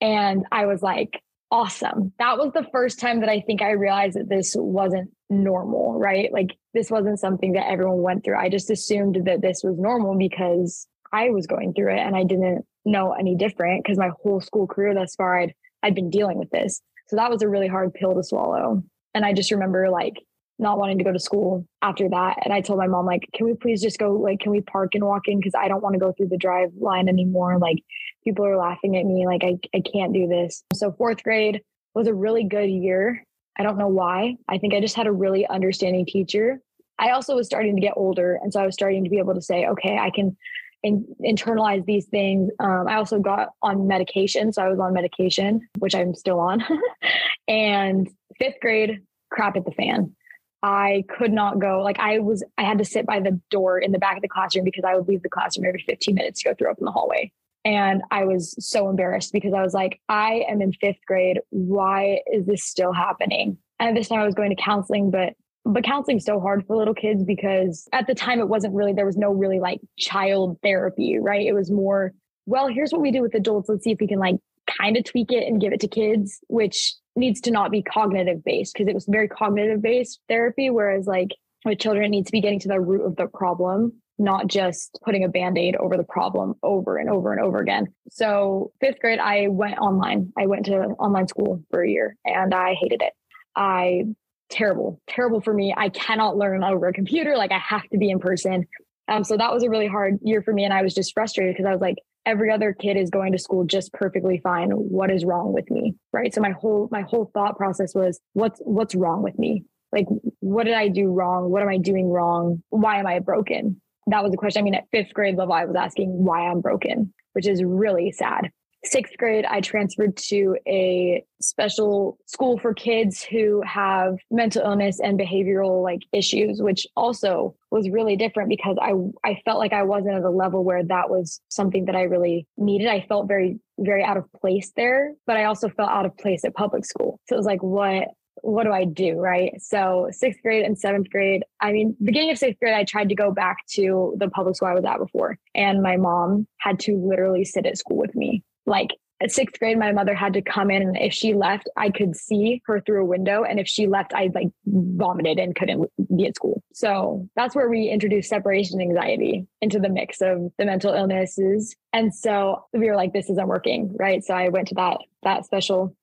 And 0.00 0.44
I 0.50 0.66
was 0.66 0.82
like, 0.82 1.22
awesome. 1.50 2.12
That 2.18 2.38
was 2.38 2.52
the 2.52 2.66
first 2.72 3.00
time 3.00 3.20
that 3.20 3.28
I 3.28 3.40
think 3.40 3.62
I 3.62 3.72
realized 3.72 4.16
that 4.16 4.28
this 4.28 4.54
wasn't 4.56 5.10
normal, 5.30 5.98
right? 5.98 6.32
Like, 6.32 6.50
this 6.74 6.90
wasn't 6.90 7.20
something 7.20 7.52
that 7.52 7.68
everyone 7.68 8.02
went 8.02 8.24
through. 8.24 8.36
I 8.36 8.48
just 8.48 8.70
assumed 8.70 9.22
that 9.26 9.40
this 9.40 9.62
was 9.62 9.78
normal 9.78 10.18
because 10.18 10.86
I 11.12 11.30
was 11.30 11.46
going 11.46 11.72
through 11.72 11.94
it 11.94 12.00
and 12.00 12.16
I 12.16 12.24
didn't 12.24 12.64
know 12.84 13.12
any 13.12 13.36
different 13.36 13.84
because 13.84 13.98
my 13.98 14.10
whole 14.22 14.40
school 14.40 14.66
career 14.66 14.94
thus 14.94 15.14
far, 15.14 15.40
I'd, 15.40 15.54
I'd 15.82 15.94
been 15.94 16.10
dealing 16.10 16.38
with 16.38 16.50
this. 16.50 16.80
So 17.08 17.16
that 17.16 17.30
was 17.30 17.42
a 17.42 17.48
really 17.48 17.68
hard 17.68 17.94
pill 17.94 18.14
to 18.14 18.22
swallow. 18.22 18.82
And 19.14 19.24
I 19.24 19.32
just 19.32 19.50
remember 19.50 19.90
like 19.90 20.14
not 20.60 20.78
wanting 20.78 20.98
to 20.98 21.04
go 21.04 21.12
to 21.12 21.18
school 21.18 21.66
after 21.82 22.08
that. 22.08 22.36
And 22.44 22.52
I 22.52 22.60
told 22.60 22.78
my 22.78 22.86
mom, 22.86 23.06
like, 23.06 23.26
can 23.34 23.46
we 23.46 23.54
please 23.54 23.80
just 23.82 23.98
go, 23.98 24.12
like, 24.12 24.40
can 24.40 24.52
we 24.52 24.60
park 24.60 24.94
and 24.94 25.04
walk 25.04 25.22
in? 25.26 25.38
Because 25.38 25.54
I 25.58 25.68
don't 25.68 25.82
want 25.82 25.94
to 25.94 25.98
go 25.98 26.12
through 26.12 26.28
the 26.28 26.36
drive 26.36 26.70
line 26.78 27.08
anymore. 27.08 27.58
Like, 27.58 27.78
people 28.22 28.44
are 28.44 28.58
laughing 28.58 28.96
at 28.96 29.06
me. 29.06 29.26
Like, 29.26 29.42
I, 29.42 29.56
I 29.74 29.80
can't 29.80 30.12
do 30.12 30.28
this. 30.28 30.62
So, 30.74 30.92
fourth 30.92 31.22
grade 31.22 31.62
was 31.94 32.06
a 32.06 32.14
really 32.14 32.44
good 32.44 32.68
year. 32.68 33.24
I 33.58 33.62
don't 33.62 33.78
know 33.78 33.88
why. 33.88 34.36
I 34.48 34.58
think 34.58 34.74
I 34.74 34.80
just 34.80 34.96
had 34.96 35.06
a 35.06 35.12
really 35.12 35.46
understanding 35.46 36.06
teacher. 36.06 36.60
I 36.98 37.10
also 37.10 37.34
was 37.34 37.46
starting 37.46 37.74
to 37.76 37.80
get 37.80 37.94
older. 37.96 38.38
And 38.42 38.52
so 38.52 38.60
I 38.60 38.66
was 38.66 38.74
starting 38.74 39.04
to 39.04 39.10
be 39.10 39.18
able 39.18 39.34
to 39.34 39.42
say, 39.42 39.66
okay, 39.66 39.98
I 39.98 40.10
can 40.10 40.36
in, 40.82 41.06
internalize 41.24 41.84
these 41.84 42.06
things. 42.06 42.50
Um, 42.58 42.86
I 42.88 42.96
also 42.96 43.18
got 43.18 43.50
on 43.62 43.86
medication. 43.86 44.52
So 44.52 44.62
I 44.62 44.68
was 44.68 44.78
on 44.78 44.92
medication, 44.92 45.66
which 45.78 45.94
I'm 45.94 46.14
still 46.14 46.40
on. 46.40 46.62
and 47.48 48.08
fifth 48.38 48.60
grade, 48.60 49.00
crap 49.30 49.56
at 49.56 49.64
the 49.64 49.72
fan. 49.72 50.14
I 50.62 51.04
could 51.08 51.32
not 51.32 51.58
go. 51.58 51.80
Like 51.82 51.98
I 51.98 52.18
was, 52.18 52.44
I 52.58 52.64
had 52.64 52.78
to 52.78 52.84
sit 52.84 53.06
by 53.06 53.20
the 53.20 53.40
door 53.50 53.78
in 53.78 53.92
the 53.92 53.98
back 53.98 54.16
of 54.16 54.22
the 54.22 54.28
classroom 54.28 54.64
because 54.64 54.84
I 54.86 54.94
would 54.94 55.08
leave 55.08 55.22
the 55.22 55.30
classroom 55.30 55.66
every 55.66 55.82
15 55.86 56.14
minutes 56.14 56.42
to 56.42 56.50
go 56.50 56.54
throw 56.54 56.70
up 56.70 56.78
in 56.78 56.84
the 56.84 56.92
hallway. 56.92 57.32
And 57.64 58.02
I 58.10 58.24
was 58.24 58.54
so 58.58 58.88
embarrassed 58.88 59.32
because 59.32 59.52
I 59.52 59.62
was 59.62 59.74
like, 59.74 60.00
I 60.08 60.44
am 60.48 60.62
in 60.62 60.72
fifth 60.72 61.04
grade. 61.06 61.40
Why 61.50 62.20
is 62.32 62.46
this 62.46 62.64
still 62.64 62.92
happening? 62.92 63.58
And 63.78 63.88
at 63.88 63.94
this 63.94 64.08
time 64.08 64.20
I 64.20 64.24
was 64.24 64.34
going 64.34 64.54
to 64.54 64.62
counseling, 64.62 65.10
but 65.10 65.34
but 65.66 65.84
counseling's 65.84 66.24
so 66.24 66.40
hard 66.40 66.66
for 66.66 66.76
little 66.76 66.94
kids 66.94 67.22
because 67.22 67.86
at 67.92 68.06
the 68.06 68.14
time 68.14 68.40
it 68.40 68.48
wasn't 68.48 68.74
really 68.74 68.94
there 68.94 69.06
was 69.06 69.18
no 69.18 69.30
really 69.30 69.60
like 69.60 69.80
child 69.98 70.58
therapy, 70.62 71.18
right? 71.20 71.46
It 71.46 71.52
was 71.52 71.70
more, 71.70 72.12
well, 72.46 72.68
here's 72.68 72.92
what 72.92 73.02
we 73.02 73.10
do 73.10 73.20
with 73.20 73.34
adults. 73.34 73.68
Let's 73.68 73.84
see 73.84 73.90
if 73.90 73.98
we 74.00 74.06
can 74.06 74.18
like 74.18 74.36
kind 74.78 74.96
of 74.96 75.04
tweak 75.04 75.32
it 75.32 75.46
and 75.46 75.60
give 75.60 75.72
it 75.72 75.80
to 75.80 75.88
kids, 75.88 76.40
which 76.48 76.94
needs 77.16 77.40
to 77.42 77.50
not 77.50 77.70
be 77.70 77.82
cognitive 77.82 78.42
based 78.42 78.72
because 78.72 78.88
it 78.88 78.94
was 78.94 79.06
very 79.08 79.28
cognitive 79.28 79.82
based 79.82 80.20
therapy. 80.28 80.70
Whereas, 80.70 81.06
like 81.06 81.30
with 81.64 81.78
children, 81.78 82.06
it 82.06 82.10
needs 82.10 82.26
to 82.26 82.32
be 82.32 82.40
getting 82.40 82.60
to 82.60 82.68
the 82.68 82.80
root 82.80 83.04
of 83.04 83.16
the 83.16 83.26
problem, 83.26 84.00
not 84.20 84.46
just 84.46 84.98
putting 85.04 85.24
a 85.24 85.28
band 85.28 85.58
aid 85.58 85.76
over 85.76 85.96
the 85.96 86.04
problem 86.04 86.54
over 86.62 86.98
and 86.98 87.08
over 87.08 87.32
and 87.32 87.40
over 87.40 87.58
again. 87.58 87.88
So, 88.10 88.72
fifth 88.80 89.00
grade, 89.00 89.18
I 89.18 89.48
went 89.48 89.78
online. 89.78 90.32
I 90.38 90.46
went 90.46 90.66
to 90.66 90.74
online 90.74 91.28
school 91.28 91.62
for 91.70 91.82
a 91.82 91.90
year 91.90 92.16
and 92.24 92.54
I 92.54 92.74
hated 92.74 93.02
it. 93.02 93.12
I 93.56 94.04
terrible, 94.50 95.00
terrible 95.08 95.40
for 95.40 95.54
me. 95.54 95.72
I 95.76 95.88
cannot 95.88 96.36
learn 96.36 96.62
over 96.62 96.88
a 96.88 96.92
computer. 96.92 97.36
Like 97.36 97.52
I 97.52 97.58
have 97.58 97.88
to 97.90 97.98
be 97.98 98.10
in 98.10 98.18
person. 98.18 98.66
Um, 99.08 99.24
so 99.24 99.36
that 99.36 99.52
was 99.52 99.62
a 99.62 99.70
really 99.70 99.88
hard 99.88 100.18
year 100.22 100.42
for 100.42 100.52
me. 100.52 100.64
And 100.64 100.72
I 100.72 100.82
was 100.82 100.94
just 100.94 101.14
frustrated 101.14 101.54
because 101.54 101.66
I 101.66 101.72
was 101.72 101.80
like, 101.80 101.96
every 102.26 102.50
other 102.50 102.72
kid 102.72 102.96
is 102.96 103.10
going 103.10 103.32
to 103.32 103.38
school 103.38 103.64
just 103.64 103.92
perfectly 103.92 104.38
fine 104.42 104.70
what 104.70 105.10
is 105.10 105.24
wrong 105.24 105.52
with 105.52 105.70
me 105.70 105.94
right 106.12 106.34
so 106.34 106.40
my 106.40 106.50
whole 106.50 106.88
my 106.90 107.00
whole 107.02 107.30
thought 107.32 107.56
process 107.56 107.94
was 107.94 108.20
what's 108.34 108.60
what's 108.64 108.94
wrong 108.94 109.22
with 109.22 109.38
me 109.38 109.64
like 109.90 110.06
what 110.40 110.64
did 110.64 110.74
i 110.74 110.88
do 110.88 111.08
wrong 111.08 111.50
what 111.50 111.62
am 111.62 111.68
i 111.68 111.78
doing 111.78 112.10
wrong 112.10 112.62
why 112.68 112.98
am 112.98 113.06
i 113.06 113.18
broken 113.18 113.80
that 114.12 114.22
was 114.22 114.32
a 114.32 114.36
question 114.36 114.60
i 114.60 114.64
mean 114.64 114.74
at 114.74 114.88
fifth 114.90 115.12
grade 115.14 115.36
level 115.36 115.52
i 115.52 115.64
was 115.64 115.76
asking 115.76 116.10
why 116.24 116.48
i'm 116.48 116.60
broken 116.60 117.12
which 117.32 117.46
is 117.46 117.62
really 117.62 118.12
sad 118.12 118.50
sixth 118.84 119.16
grade, 119.18 119.44
I 119.44 119.60
transferred 119.60 120.16
to 120.28 120.56
a 120.66 121.24
special 121.40 122.18
school 122.26 122.58
for 122.58 122.74
kids 122.74 123.22
who 123.22 123.62
have 123.62 124.16
mental 124.30 124.62
illness 124.62 125.00
and 125.00 125.18
behavioral 125.18 125.82
like 125.82 126.00
issues, 126.12 126.62
which 126.62 126.86
also 126.96 127.54
was 127.70 127.88
really 127.90 128.16
different 128.16 128.48
because 128.48 128.76
I 128.80 128.92
I 129.24 129.40
felt 129.44 129.58
like 129.58 129.72
I 129.72 129.82
wasn't 129.82 130.14
at 130.14 130.22
a 130.22 130.30
level 130.30 130.64
where 130.64 130.82
that 130.84 131.10
was 131.10 131.40
something 131.48 131.86
that 131.86 131.96
I 131.96 132.02
really 132.02 132.46
needed. 132.56 132.88
I 132.88 133.04
felt 133.08 133.28
very 133.28 133.58
very 133.78 134.04
out 134.04 134.16
of 134.16 134.30
place 134.40 134.72
there, 134.76 135.14
but 135.26 135.36
I 135.36 135.44
also 135.44 135.68
felt 135.68 135.90
out 135.90 136.06
of 136.06 136.16
place 136.16 136.44
at 136.44 136.54
public 136.54 136.84
school. 136.84 137.18
So 137.28 137.34
it 137.34 137.38
was 137.38 137.46
like, 137.46 137.62
what 137.62 138.08
what 138.42 138.64
do 138.64 138.72
I 138.72 138.84
do? 138.84 139.18
Right. 139.18 139.60
So 139.60 140.08
sixth 140.10 140.40
grade 140.42 140.64
and 140.64 140.78
seventh 140.78 141.10
grade, 141.10 141.44
I 141.60 141.72
mean, 141.72 141.96
beginning 142.02 142.30
of 142.30 142.38
sixth 142.38 142.58
grade, 142.58 142.74
I 142.74 142.84
tried 142.84 143.08
to 143.10 143.14
go 143.14 143.30
back 143.30 143.66
to 143.74 144.14
the 144.18 144.28
public 144.28 144.56
school 144.56 144.68
I 144.68 144.74
was 144.74 144.84
at 144.84 144.98
before. 144.98 145.38
And 145.54 145.82
my 145.82 145.96
mom 145.96 146.46
had 146.58 146.78
to 146.80 146.96
literally 146.96 147.44
sit 147.44 147.66
at 147.66 147.78
school 147.78 147.96
with 147.96 148.14
me 148.14 148.42
like 148.66 148.90
at 149.22 149.30
sixth 149.30 149.58
grade, 149.58 149.78
my 149.78 149.92
mother 149.92 150.14
had 150.14 150.32
to 150.32 150.42
come 150.42 150.70
in, 150.70 150.80
and 150.80 150.96
if 150.96 151.12
she 151.12 151.34
left, 151.34 151.68
I 151.76 151.90
could 151.90 152.16
see 152.16 152.62
her 152.64 152.80
through 152.80 153.02
a 153.02 153.06
window. 153.06 153.44
And 153.44 153.60
if 153.60 153.68
she 153.68 153.86
left, 153.86 154.14
I 154.14 154.30
like 154.34 154.48
vomited 154.64 155.38
and 155.38 155.54
couldn't 155.54 155.90
be 156.16 156.26
at 156.26 156.36
school. 156.36 156.62
So 156.72 157.28
that's 157.36 157.54
where 157.54 157.68
we 157.68 157.88
introduced 157.88 158.30
separation 158.30 158.80
anxiety 158.80 159.46
into 159.60 159.78
the 159.78 159.90
mix 159.90 160.22
of 160.22 160.50
the 160.56 160.64
mental 160.64 160.94
illnesses. 160.94 161.76
And 161.92 162.14
so 162.14 162.64
we 162.72 162.88
were 162.88 162.96
like, 162.96 163.12
this 163.12 163.28
isn't 163.28 163.48
working, 163.48 163.94
right? 163.98 164.24
So 164.24 164.32
I 164.32 164.48
went 164.48 164.68
to 164.68 164.74
that 164.76 164.98
that 165.22 165.44
special 165.44 165.94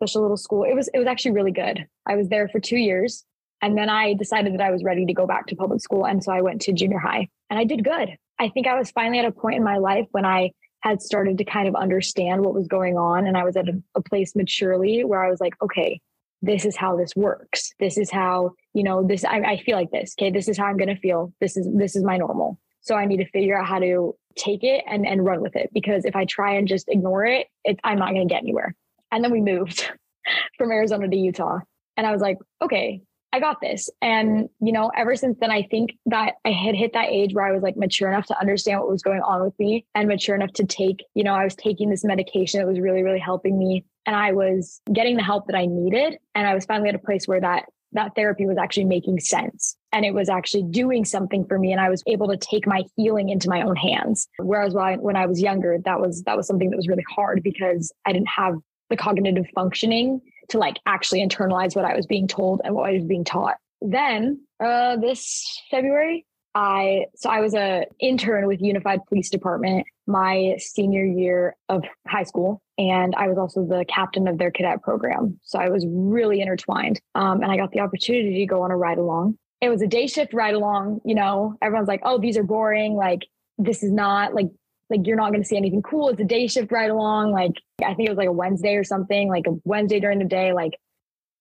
special 0.00 0.22
little 0.22 0.36
school. 0.36 0.64
It 0.64 0.74
was 0.74 0.88
it 0.94 0.98
was 0.98 1.06
actually 1.06 1.32
really 1.32 1.52
good. 1.52 1.86
I 2.06 2.16
was 2.16 2.28
there 2.28 2.48
for 2.48 2.60
two 2.60 2.78
years, 2.78 3.24
and 3.62 3.76
then 3.76 3.88
I 3.88 4.14
decided 4.14 4.54
that 4.54 4.60
I 4.60 4.70
was 4.70 4.82
ready 4.82 5.06
to 5.06 5.12
go 5.12 5.26
back 5.26 5.46
to 5.46 5.56
public 5.56 5.80
school, 5.80 6.06
and 6.06 6.22
so 6.24 6.32
I 6.32 6.40
went 6.40 6.62
to 6.62 6.72
junior 6.72 6.98
high, 6.98 7.28
and 7.50 7.58
I 7.58 7.64
did 7.64 7.84
good. 7.84 8.16
I 8.38 8.48
think 8.48 8.66
I 8.66 8.78
was 8.78 8.90
finally 8.90 9.18
at 9.18 9.26
a 9.26 9.32
point 9.32 9.56
in 9.56 9.64
my 9.64 9.76
life 9.76 10.06
when 10.12 10.24
I 10.24 10.52
had 10.80 11.02
started 11.02 11.38
to 11.38 11.44
kind 11.44 11.68
of 11.68 11.74
understand 11.74 12.42
what 12.42 12.54
was 12.54 12.66
going 12.66 12.96
on. 12.96 13.26
And 13.26 13.36
I 13.36 13.44
was 13.44 13.56
at 13.56 13.68
a, 13.68 13.82
a 13.94 14.00
place 14.00 14.34
maturely 14.34 15.04
where 15.04 15.22
I 15.22 15.30
was 15.30 15.40
like, 15.40 15.54
okay, 15.62 16.00
this 16.42 16.64
is 16.64 16.74
how 16.74 16.96
this 16.96 17.14
works. 17.14 17.72
This 17.78 17.98
is 17.98 18.10
how, 18.10 18.52
you 18.72 18.82
know, 18.82 19.06
this, 19.06 19.24
I, 19.24 19.40
I 19.40 19.56
feel 19.58 19.76
like 19.76 19.90
this. 19.90 20.14
Okay. 20.18 20.30
This 20.30 20.48
is 20.48 20.56
how 20.56 20.64
I'm 20.64 20.78
going 20.78 20.88
to 20.88 21.00
feel. 21.00 21.32
This 21.40 21.56
is, 21.56 21.68
this 21.74 21.96
is 21.96 22.02
my 22.02 22.16
normal. 22.16 22.58
So 22.80 22.94
I 22.94 23.04
need 23.04 23.18
to 23.18 23.28
figure 23.28 23.58
out 23.58 23.66
how 23.66 23.78
to 23.78 24.16
take 24.36 24.64
it 24.64 24.82
and, 24.88 25.06
and 25.06 25.22
run 25.22 25.42
with 25.42 25.54
it. 25.54 25.68
Because 25.74 26.06
if 26.06 26.16
I 26.16 26.24
try 26.24 26.54
and 26.54 26.66
just 26.66 26.88
ignore 26.88 27.26
it, 27.26 27.46
it 27.64 27.78
I'm 27.84 27.98
not 27.98 28.14
going 28.14 28.26
to 28.26 28.32
get 28.32 28.40
anywhere. 28.40 28.74
And 29.12 29.24
then 29.24 29.30
we 29.30 29.40
moved 29.40 29.90
from 30.58 30.70
Arizona 30.70 31.08
to 31.08 31.16
Utah. 31.16 31.58
And 31.96 32.06
I 32.06 32.12
was 32.12 32.22
like, 32.22 32.38
okay, 32.62 33.02
I 33.32 33.38
got 33.38 33.60
this. 33.60 33.88
And, 34.02 34.48
you 34.60 34.72
know, 34.72 34.90
ever 34.96 35.14
since 35.14 35.38
then, 35.38 35.50
I 35.50 35.62
think 35.70 35.92
that 36.06 36.34
I 36.44 36.50
had 36.50 36.74
hit 36.74 36.92
that 36.94 37.10
age 37.10 37.32
where 37.32 37.46
I 37.46 37.52
was 37.52 37.62
like 37.62 37.76
mature 37.76 38.08
enough 38.08 38.26
to 38.26 38.40
understand 38.40 38.80
what 38.80 38.88
was 38.88 39.02
going 39.02 39.20
on 39.20 39.42
with 39.44 39.56
me 39.58 39.86
and 39.94 40.08
mature 40.08 40.34
enough 40.34 40.52
to 40.54 40.64
take, 40.64 41.04
you 41.14 41.22
know, 41.22 41.34
I 41.34 41.44
was 41.44 41.54
taking 41.54 41.90
this 41.90 42.04
medication 42.04 42.58
that 42.58 42.66
was 42.66 42.80
really, 42.80 43.02
really 43.02 43.20
helping 43.20 43.58
me. 43.58 43.84
And 44.06 44.16
I 44.16 44.32
was 44.32 44.80
getting 44.92 45.16
the 45.16 45.22
help 45.22 45.46
that 45.46 45.56
I 45.56 45.66
needed. 45.66 46.18
And 46.34 46.46
I 46.46 46.54
was 46.54 46.64
finally 46.64 46.88
at 46.88 46.94
a 46.96 47.00
place 47.00 47.28
where 47.28 47.40
that 47.40 47.66
that 47.92 48.14
therapy 48.14 48.46
was 48.46 48.56
actually 48.56 48.84
making 48.84 49.18
sense 49.18 49.76
and 49.92 50.04
it 50.04 50.14
was 50.14 50.28
actually 50.28 50.62
doing 50.62 51.04
something 51.04 51.44
for 51.44 51.58
me 51.58 51.72
and 51.72 51.80
i 51.80 51.88
was 51.88 52.02
able 52.06 52.28
to 52.28 52.36
take 52.36 52.66
my 52.66 52.84
healing 52.96 53.30
into 53.30 53.48
my 53.48 53.62
own 53.62 53.74
hands 53.74 54.28
whereas 54.38 54.74
when 54.74 54.84
I, 54.84 54.96
when 54.96 55.16
I 55.16 55.26
was 55.26 55.40
younger 55.40 55.76
that 55.84 56.00
was 56.00 56.22
that 56.22 56.36
was 56.36 56.46
something 56.46 56.70
that 56.70 56.76
was 56.76 56.86
really 56.86 57.04
hard 57.12 57.42
because 57.42 57.92
i 58.06 58.12
didn't 58.12 58.28
have 58.28 58.54
the 58.90 58.96
cognitive 58.96 59.46
functioning 59.54 60.20
to 60.50 60.58
like 60.58 60.78
actually 60.86 61.26
internalize 61.26 61.74
what 61.74 61.84
I 61.84 61.94
was 61.94 62.06
being 62.06 62.28
told 62.28 62.60
and 62.64 62.74
what 62.74 62.90
I 62.90 62.94
was 62.94 63.04
being 63.04 63.24
taught. 63.24 63.56
Then 63.80 64.44
uh, 64.62 64.96
this 64.96 65.62
February, 65.70 66.26
I 66.54 67.06
so 67.14 67.30
I 67.30 67.40
was 67.40 67.54
a 67.54 67.86
intern 68.00 68.46
with 68.46 68.60
Unified 68.60 69.00
Police 69.06 69.30
Department 69.30 69.86
my 70.06 70.56
senior 70.58 71.04
year 71.04 71.54
of 71.68 71.84
high 72.08 72.24
school, 72.24 72.60
and 72.76 73.14
I 73.14 73.28
was 73.28 73.38
also 73.38 73.64
the 73.64 73.84
captain 73.88 74.26
of 74.26 74.38
their 74.38 74.50
cadet 74.50 74.82
program. 74.82 75.38
So 75.44 75.58
I 75.60 75.68
was 75.68 75.86
really 75.88 76.40
intertwined, 76.40 77.00
um, 77.14 77.42
and 77.42 77.52
I 77.52 77.56
got 77.56 77.70
the 77.70 77.80
opportunity 77.80 78.40
to 78.40 78.46
go 78.46 78.62
on 78.62 78.72
a 78.72 78.76
ride 78.76 78.98
along. 78.98 79.38
It 79.60 79.68
was 79.68 79.82
a 79.82 79.86
day 79.86 80.08
shift 80.08 80.34
ride 80.34 80.54
along. 80.54 81.00
You 81.04 81.14
know, 81.14 81.54
everyone's 81.62 81.88
like, 81.88 82.02
"Oh, 82.04 82.18
these 82.18 82.36
are 82.36 82.42
boring. 82.42 82.96
Like 82.96 83.20
this 83.56 83.82
is 83.82 83.92
not 83.92 84.34
like 84.34 84.48
like 84.90 85.06
you're 85.06 85.16
not 85.16 85.30
going 85.30 85.42
to 85.42 85.48
see 85.48 85.56
anything 85.56 85.82
cool. 85.82 86.08
It's 86.08 86.20
a 86.20 86.24
day 86.24 86.46
shift 86.46 86.72
ride 86.72 86.90
along. 86.90 87.32
Like 87.32 87.52
I 87.82 87.94
think 87.94 88.08
it 88.08 88.10
was 88.10 88.18
like 88.18 88.28
a 88.28 88.32
Wednesday 88.32 88.74
or 88.74 88.84
something, 88.84 89.28
like 89.28 89.46
a 89.46 89.56
Wednesday 89.64 90.00
during 90.00 90.18
the 90.18 90.24
day. 90.24 90.52
Like 90.52 90.72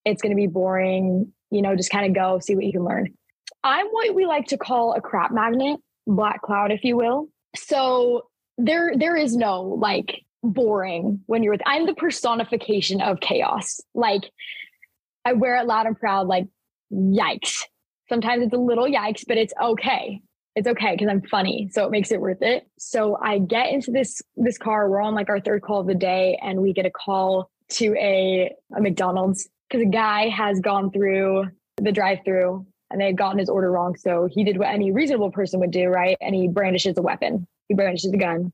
it's 0.06 0.22
going 0.22 0.32
to 0.32 0.36
be 0.36 0.48
boring. 0.48 1.34
You 1.52 1.62
know, 1.62 1.76
just 1.76 1.90
kind 1.90 2.06
of 2.06 2.14
go 2.14 2.40
see 2.40 2.56
what 2.56 2.66
you 2.66 2.72
can 2.72 2.84
learn." 2.84 3.14
I'm 3.64 3.88
what 3.88 4.16
we 4.16 4.26
like 4.26 4.48
to 4.48 4.58
call 4.58 4.94
a 4.94 5.02
crap 5.02 5.32
magnet, 5.32 5.80
black 6.08 6.42
cloud, 6.42 6.72
if 6.72 6.84
you 6.84 6.96
will. 6.96 7.28
So 7.56 8.28
there, 8.58 8.94
there 8.96 9.16
is 9.16 9.36
no 9.36 9.62
like 9.64 10.22
boring 10.44 11.22
when 11.26 11.44
you're 11.44 11.54
with. 11.54 11.62
I'm 11.66 11.86
the 11.86 11.96
personification 11.96 13.02
of 13.02 13.20
chaos. 13.20 13.82
Like 13.94 14.30
I 15.26 15.34
wear 15.34 15.56
it 15.58 15.66
loud 15.66 15.88
and 15.88 16.00
proud. 16.00 16.28
Like 16.28 16.48
yikes. 16.92 17.62
Sometimes 18.08 18.44
it's 18.44 18.54
a 18.54 18.58
little 18.58 18.86
yikes, 18.86 19.24
but 19.28 19.38
it's 19.38 19.54
okay. 19.62 20.22
It's 20.60 20.68
okay 20.68 20.92
because 20.92 21.08
I'm 21.08 21.22
funny, 21.22 21.70
so 21.72 21.86
it 21.86 21.92
makes 21.92 22.12
it 22.12 22.20
worth 22.20 22.42
it. 22.42 22.68
So 22.78 23.18
I 23.22 23.40
get 23.40 23.72
into 23.72 23.92
this 23.92 24.22
this 24.36 24.58
car. 24.58 24.90
We're 24.90 25.00
on 25.00 25.16
like 25.16 25.30
our 25.30 25.40
third 25.40 25.62
call 25.62 25.80
of 25.80 25.88
the 25.88 25.96
day, 25.96 26.38
and 26.42 26.62
we 26.62 26.74
get 26.74 26.86
a 26.86 26.92
call 26.92 27.50
to 27.70 27.96
a, 27.96 28.54
a 28.76 28.82
McDonald's 28.82 29.48
because 29.70 29.88
a 29.88 29.90
guy 29.90 30.28
has 30.28 30.60
gone 30.60 30.92
through 30.92 31.46
the 31.78 31.94
drive-through 31.94 32.66
and 32.92 33.00
they 33.00 33.06
had 33.06 33.18
gotten 33.18 33.40
his 33.40 33.48
order 33.48 33.72
wrong. 33.72 33.96
So 33.96 34.28
he 34.30 34.44
did 34.44 34.58
what 34.58 34.68
any 34.68 34.92
reasonable 34.92 35.32
person 35.32 35.62
would 35.62 35.72
do, 35.72 35.88
right? 35.88 36.18
And 36.20 36.36
he 36.36 36.50
brandishes 36.50 36.98
a 36.98 37.02
weapon. 37.02 37.48
He 37.70 37.76
brandishes 37.76 38.12
a 38.12 38.18
gun. 38.18 38.52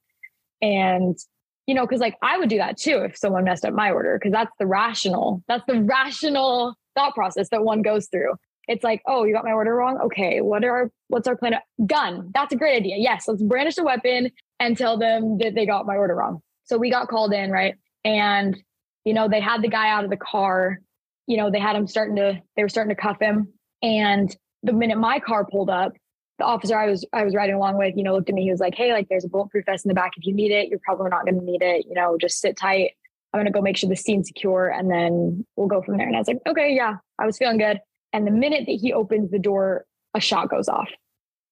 And, 0.62 1.18
you 1.66 1.74
know, 1.74 1.88
because 1.88 2.02
like 2.02 2.18
I 2.22 2.38
would 2.38 2.50
do 2.50 2.58
that 2.58 2.78
too 2.78 3.00
if 3.00 3.18
someone 3.18 3.46
messed 3.46 3.66
up 3.66 3.74
my 3.74 3.90
order, 3.90 4.20
because 4.20 4.32
that's 4.32 4.52
the 4.60 4.68
rational, 4.68 5.42
that's 5.48 5.66
the 5.66 5.82
rational 5.82 6.76
thought 6.94 7.16
process 7.16 7.50
that 7.50 7.64
one 7.64 7.82
goes 7.82 8.10
through. 8.10 8.34
It's 8.68 8.84
like, 8.84 9.02
oh, 9.08 9.24
you 9.24 9.34
got 9.34 9.46
my 9.46 9.52
order 9.52 9.76
wrong. 9.76 10.00
Okay, 10.06 10.42
what 10.42 10.64
are 10.64 10.72
our, 10.72 10.92
what's 11.08 11.28
our 11.28 11.36
plan? 11.36 11.56
Gun. 11.86 12.32
That's 12.34 12.54
a 12.54 12.58
great 12.58 12.78
idea. 12.78 12.96
Yes, 12.98 13.28
let's 13.28 13.42
brandish 13.42 13.78
a 13.78 13.84
weapon 13.84 14.32
and 14.60 14.78
tell 14.78 14.98
them 14.98 15.38
that 15.40 15.56
they 15.56 15.66
got 15.66 15.86
my 15.86 15.96
order 15.96 16.16
wrong. 16.16 16.42
So 16.64 16.78
we 16.78 16.90
got 16.90 17.08
called 17.08 17.34
in, 17.34 17.52
right? 17.52 17.76
And, 18.04 18.58
you 19.04 19.14
know, 19.14 19.28
they 19.30 19.40
had 19.40 19.62
the 19.62 19.68
guy 19.68 19.90
out 19.90 20.04
of 20.04 20.10
the 20.10 20.18
car. 20.18 20.80
You 21.28 21.38
know, 21.38 21.52
they 21.52 21.60
had 21.60 21.76
him 21.76 21.88
starting 21.88 22.16
to, 22.16 22.42
they 22.56 22.64
were 22.64 22.70
starting 22.70 22.96
to 22.96 23.02
cuff 23.02 23.20
him 23.20 23.54
and 23.82 24.36
the 24.64 24.74
minute 24.74 24.98
my 24.98 25.20
car 25.20 25.46
pulled 25.46 25.70
up, 25.70 25.94
the 26.40 26.44
officer 26.44 26.78
I 26.78 26.90
was 26.90 27.06
I 27.14 27.24
was 27.24 27.36
riding 27.36 27.56
along 27.56 27.78
with, 27.78 27.96
you 27.96 28.04
know, 28.04 28.14
looked 28.14 28.30
at 28.30 28.36
me. 28.36 28.44
He 28.44 28.52
was 28.52 28.60
like, 28.60 28.76
"Hey, 28.76 28.92
like, 28.92 29.08
there's 29.10 29.24
a 29.24 29.30
bulletproof 29.30 29.66
vest 29.66 29.86
in 29.86 29.90
the 29.90 29.96
back. 29.96 30.14
If 30.18 30.26
you 30.26 30.34
need 30.34 30.52
it, 30.52 30.68
you're 30.68 30.80
probably 30.84 31.10
not 31.10 31.24
going 31.24 31.40
to 31.40 31.46
need 31.46 31.62
it. 31.62 31.86
You 31.88 31.94
know, 31.94 32.18
just 32.20 32.42
sit 32.42 32.58
tight. 32.58 32.92
I'm 33.32 33.38
going 33.38 33.46
to 33.46 33.52
go 33.52 33.62
make 33.62 33.78
sure 33.78 33.90
the 33.90 33.96
scene's 33.96 34.28
secure, 34.28 34.70
and 34.70 34.90
then 34.92 35.46
we'll 35.56 35.68
go 35.68 35.82
from 35.82 35.98
there." 35.98 36.08
And 36.08 36.16
I 36.16 36.20
was 36.20 36.28
like, 36.28 36.40
"Okay, 36.48 36.76
yeah." 36.76 36.96
I 37.20 37.26
was 37.26 37.38
feeling 37.38 37.58
good. 37.58 37.80
And 38.16 38.26
the 38.26 38.32
minute 38.32 38.64
that 38.66 38.80
he 38.82 38.94
opens 38.94 39.30
the 39.30 39.40
door, 39.40 39.86
a 40.14 40.22
shot 40.22 40.50
goes 40.50 40.70
off. 40.70 40.88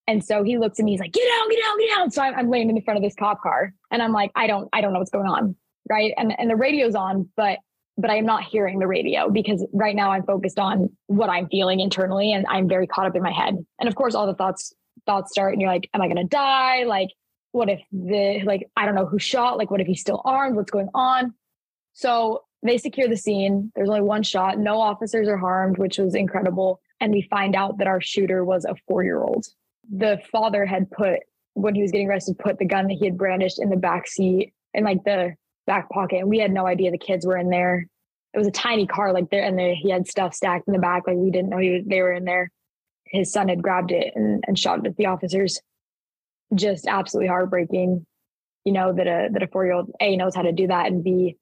And 0.07 0.23
so 0.23 0.43
he 0.43 0.57
looks 0.57 0.79
at 0.79 0.85
me. 0.85 0.91
He's 0.91 0.99
like, 1.01 1.11
"Get 1.11 1.27
out! 1.41 1.49
Get 1.49 1.59
out! 1.65 1.77
Get 1.77 1.97
out!" 1.97 2.13
So 2.13 2.21
I'm, 2.21 2.35
I'm 2.35 2.49
laying 2.49 2.69
in 2.69 2.75
the 2.75 2.81
front 2.81 2.97
of 2.97 3.03
this 3.03 3.15
cop 3.15 3.41
car, 3.41 3.73
and 3.91 4.01
I'm 4.01 4.13
like, 4.13 4.31
"I 4.35 4.47
don't, 4.47 4.69
I 4.71 4.79
don't 4.79 4.93
know 4.93 4.99
what's 4.99 5.11
going 5.11 5.27
on." 5.27 5.55
Right. 5.89 6.13
And 6.17 6.37
and 6.39 6.49
the 6.49 6.55
radio's 6.55 6.95
on, 6.95 7.29
but 7.35 7.59
but 7.97 8.09
I 8.09 8.15
am 8.15 8.25
not 8.25 8.43
hearing 8.43 8.79
the 8.79 8.87
radio 8.87 9.29
because 9.29 9.65
right 9.73 9.95
now 9.95 10.11
I'm 10.11 10.23
focused 10.23 10.57
on 10.57 10.89
what 11.07 11.29
I'm 11.29 11.47
feeling 11.49 11.79
internally 11.81 12.31
and 12.31 12.45
I'm 12.47 12.67
very 12.67 12.87
caught 12.87 13.05
up 13.05 13.15
in 13.15 13.21
my 13.21 13.31
head. 13.31 13.55
And 13.79 13.89
of 13.89 13.95
course, 13.95 14.15
all 14.15 14.25
the 14.25 14.33
thoughts 14.33 14.73
thoughts 15.05 15.31
start 15.31 15.53
and 15.53 15.61
you're 15.61 15.71
like, 15.71 15.89
am 15.93 16.01
I 16.01 16.07
going 16.07 16.17
to 16.17 16.23
die? 16.23 16.83
Like, 16.83 17.09
what 17.51 17.69
if 17.69 17.81
the, 17.91 18.41
like, 18.45 18.69
I 18.75 18.85
don't 18.85 18.95
know 18.95 19.05
who 19.05 19.19
shot? 19.19 19.57
Like, 19.57 19.69
what 19.69 19.81
if 19.81 19.87
he's 19.87 20.01
still 20.01 20.21
armed? 20.23 20.55
What's 20.55 20.71
going 20.71 20.89
on? 20.93 21.33
So 21.93 22.43
they 22.63 22.77
secure 22.77 23.07
the 23.07 23.17
scene. 23.17 23.71
There's 23.75 23.89
only 23.89 24.01
one 24.01 24.23
shot. 24.23 24.57
No 24.57 24.79
officers 24.79 25.27
are 25.27 25.37
harmed, 25.37 25.77
which 25.77 25.97
was 25.97 26.15
incredible. 26.15 26.79
And 26.99 27.11
we 27.11 27.23
find 27.23 27.55
out 27.55 27.77
that 27.77 27.87
our 27.87 28.01
shooter 28.01 28.45
was 28.45 28.65
a 28.65 28.75
four 28.87 29.03
year 29.03 29.21
old. 29.21 29.45
The 29.91 30.21
father 30.31 30.65
had 30.65 30.89
put, 30.89 31.19
when 31.53 31.75
he 31.75 31.81
was 31.81 31.91
getting 31.91 32.09
arrested, 32.09 32.39
put 32.39 32.57
the 32.57 32.65
gun 32.65 32.87
that 32.87 32.97
he 32.97 33.05
had 33.05 33.17
brandished 33.17 33.61
in 33.61 33.69
the 33.69 33.75
back 33.75 34.07
seat 34.07 34.53
in 34.73 34.85
like 34.85 35.03
the 35.03 35.35
back 35.67 35.89
pocket. 35.89 36.19
And 36.19 36.29
we 36.29 36.39
had 36.39 36.51
no 36.51 36.65
idea 36.65 36.91
the 36.91 36.97
kids 36.97 37.25
were 37.25 37.37
in 37.37 37.49
there. 37.49 37.87
It 38.33 38.37
was 38.37 38.47
a 38.47 38.51
tiny 38.51 38.87
car, 38.87 39.13
like 39.13 39.29
there, 39.29 39.43
and 39.43 39.59
he 39.59 39.91
had 39.91 40.07
stuff 40.07 40.33
stacked 40.33 40.67
in 40.67 40.73
the 40.73 40.79
back. 40.79 41.03
Like 41.05 41.17
we 41.17 41.29
didn't 41.29 41.49
know 41.49 41.57
was, 41.57 41.83
they 41.85 42.01
were 42.01 42.13
in 42.13 42.25
there. 42.25 42.49
His 43.05 43.31
son 43.31 43.49
had 43.49 43.61
grabbed 43.61 43.91
it 43.91 44.13
and, 44.15 44.43
and 44.47 44.57
shot 44.57 44.79
it 44.79 44.87
at 44.87 44.95
the 44.95 45.05
officers. 45.05 45.61
Just 46.55 46.87
absolutely 46.87 47.27
heartbreaking. 47.27 48.05
You 48.65 48.71
know 48.71 48.93
that 48.93 49.07
a 49.07 49.29
that 49.33 49.43
a 49.43 49.47
four 49.47 49.65
year 49.65 49.73
old 49.73 49.91
a 49.99 50.15
knows 50.15 50.33
how 50.33 50.43
to 50.43 50.53
do 50.53 50.67
that 50.67 50.87
and 50.87 51.03
b 51.03 51.37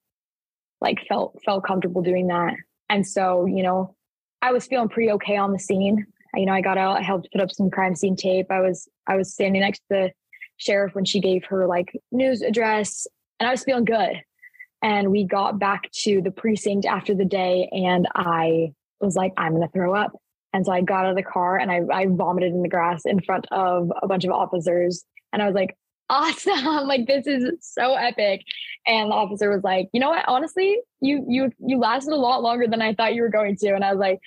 like 0.81 0.99
felt 1.07 1.39
felt 1.45 1.65
comfortable 1.65 2.01
doing 2.01 2.27
that. 2.27 2.53
And 2.89 3.07
so 3.07 3.45
you 3.45 3.63
know, 3.63 3.95
I 4.41 4.51
was 4.51 4.65
feeling 4.65 4.89
pretty 4.89 5.11
okay 5.11 5.37
on 5.37 5.51
the 5.51 5.59
scene. 5.59 6.05
You 6.33 6.45
know, 6.45 6.53
I 6.53 6.61
got 6.61 6.77
out, 6.77 6.97
I 6.97 7.01
helped 7.01 7.31
put 7.31 7.41
up 7.41 7.51
some 7.51 7.69
crime 7.69 7.95
scene 7.95 8.15
tape. 8.15 8.47
I 8.49 8.61
was 8.61 8.89
I 9.07 9.15
was 9.15 9.33
standing 9.33 9.61
next 9.61 9.79
to 9.79 9.85
the 9.89 10.11
sheriff 10.57 10.95
when 10.95 11.05
she 11.05 11.19
gave 11.19 11.43
her 11.45 11.67
like 11.67 11.91
news 12.11 12.41
address 12.41 13.07
and 13.41 13.47
I 13.47 13.51
was 13.51 13.63
feeling 13.63 13.85
good. 13.85 14.21
And 14.83 15.11
we 15.11 15.25
got 15.25 15.59
back 15.59 15.91
to 16.03 16.21
the 16.21 16.31
precinct 16.31 16.85
after 16.85 17.13
the 17.13 17.25
day, 17.25 17.69
and 17.71 18.07
I 18.15 18.73
was 18.99 19.15
like, 19.15 19.33
I'm 19.37 19.59
to 19.59 19.67
throw 19.67 19.95
up. 19.95 20.11
And 20.53 20.65
so 20.65 20.71
I 20.71 20.81
got 20.81 21.05
out 21.05 21.11
of 21.11 21.15
the 21.15 21.23
car 21.23 21.57
and 21.57 21.71
I, 21.71 21.81
I 21.91 22.05
vomited 22.07 22.51
in 22.51 22.61
the 22.61 22.69
grass 22.69 23.03
in 23.05 23.21
front 23.21 23.47
of 23.51 23.91
a 24.01 24.07
bunch 24.07 24.25
of 24.25 24.31
officers. 24.31 25.03
And 25.31 25.41
I 25.41 25.45
was 25.45 25.55
like, 25.55 25.77
awesome. 26.11 26.65
like 26.87 27.07
this 27.07 27.25
is 27.25 27.43
so 27.61 27.95
epic. 27.95 28.41
And 28.85 29.09
the 29.09 29.15
officer 29.15 29.49
was 29.49 29.63
like, 29.63 29.89
you 29.93 29.99
know 29.99 30.09
what? 30.09 30.25
Honestly, 30.27 30.77
you 30.99 31.25
you 31.27 31.51
you 31.59 31.79
lasted 31.79 32.13
a 32.13 32.17
lot 32.17 32.43
longer 32.43 32.67
than 32.67 32.81
I 32.81 32.93
thought 32.93 33.15
you 33.15 33.21
were 33.21 33.29
going 33.29 33.55
to. 33.57 33.69
And 33.69 33.83
I 33.83 33.91
was 33.91 33.99
like, 33.99 34.19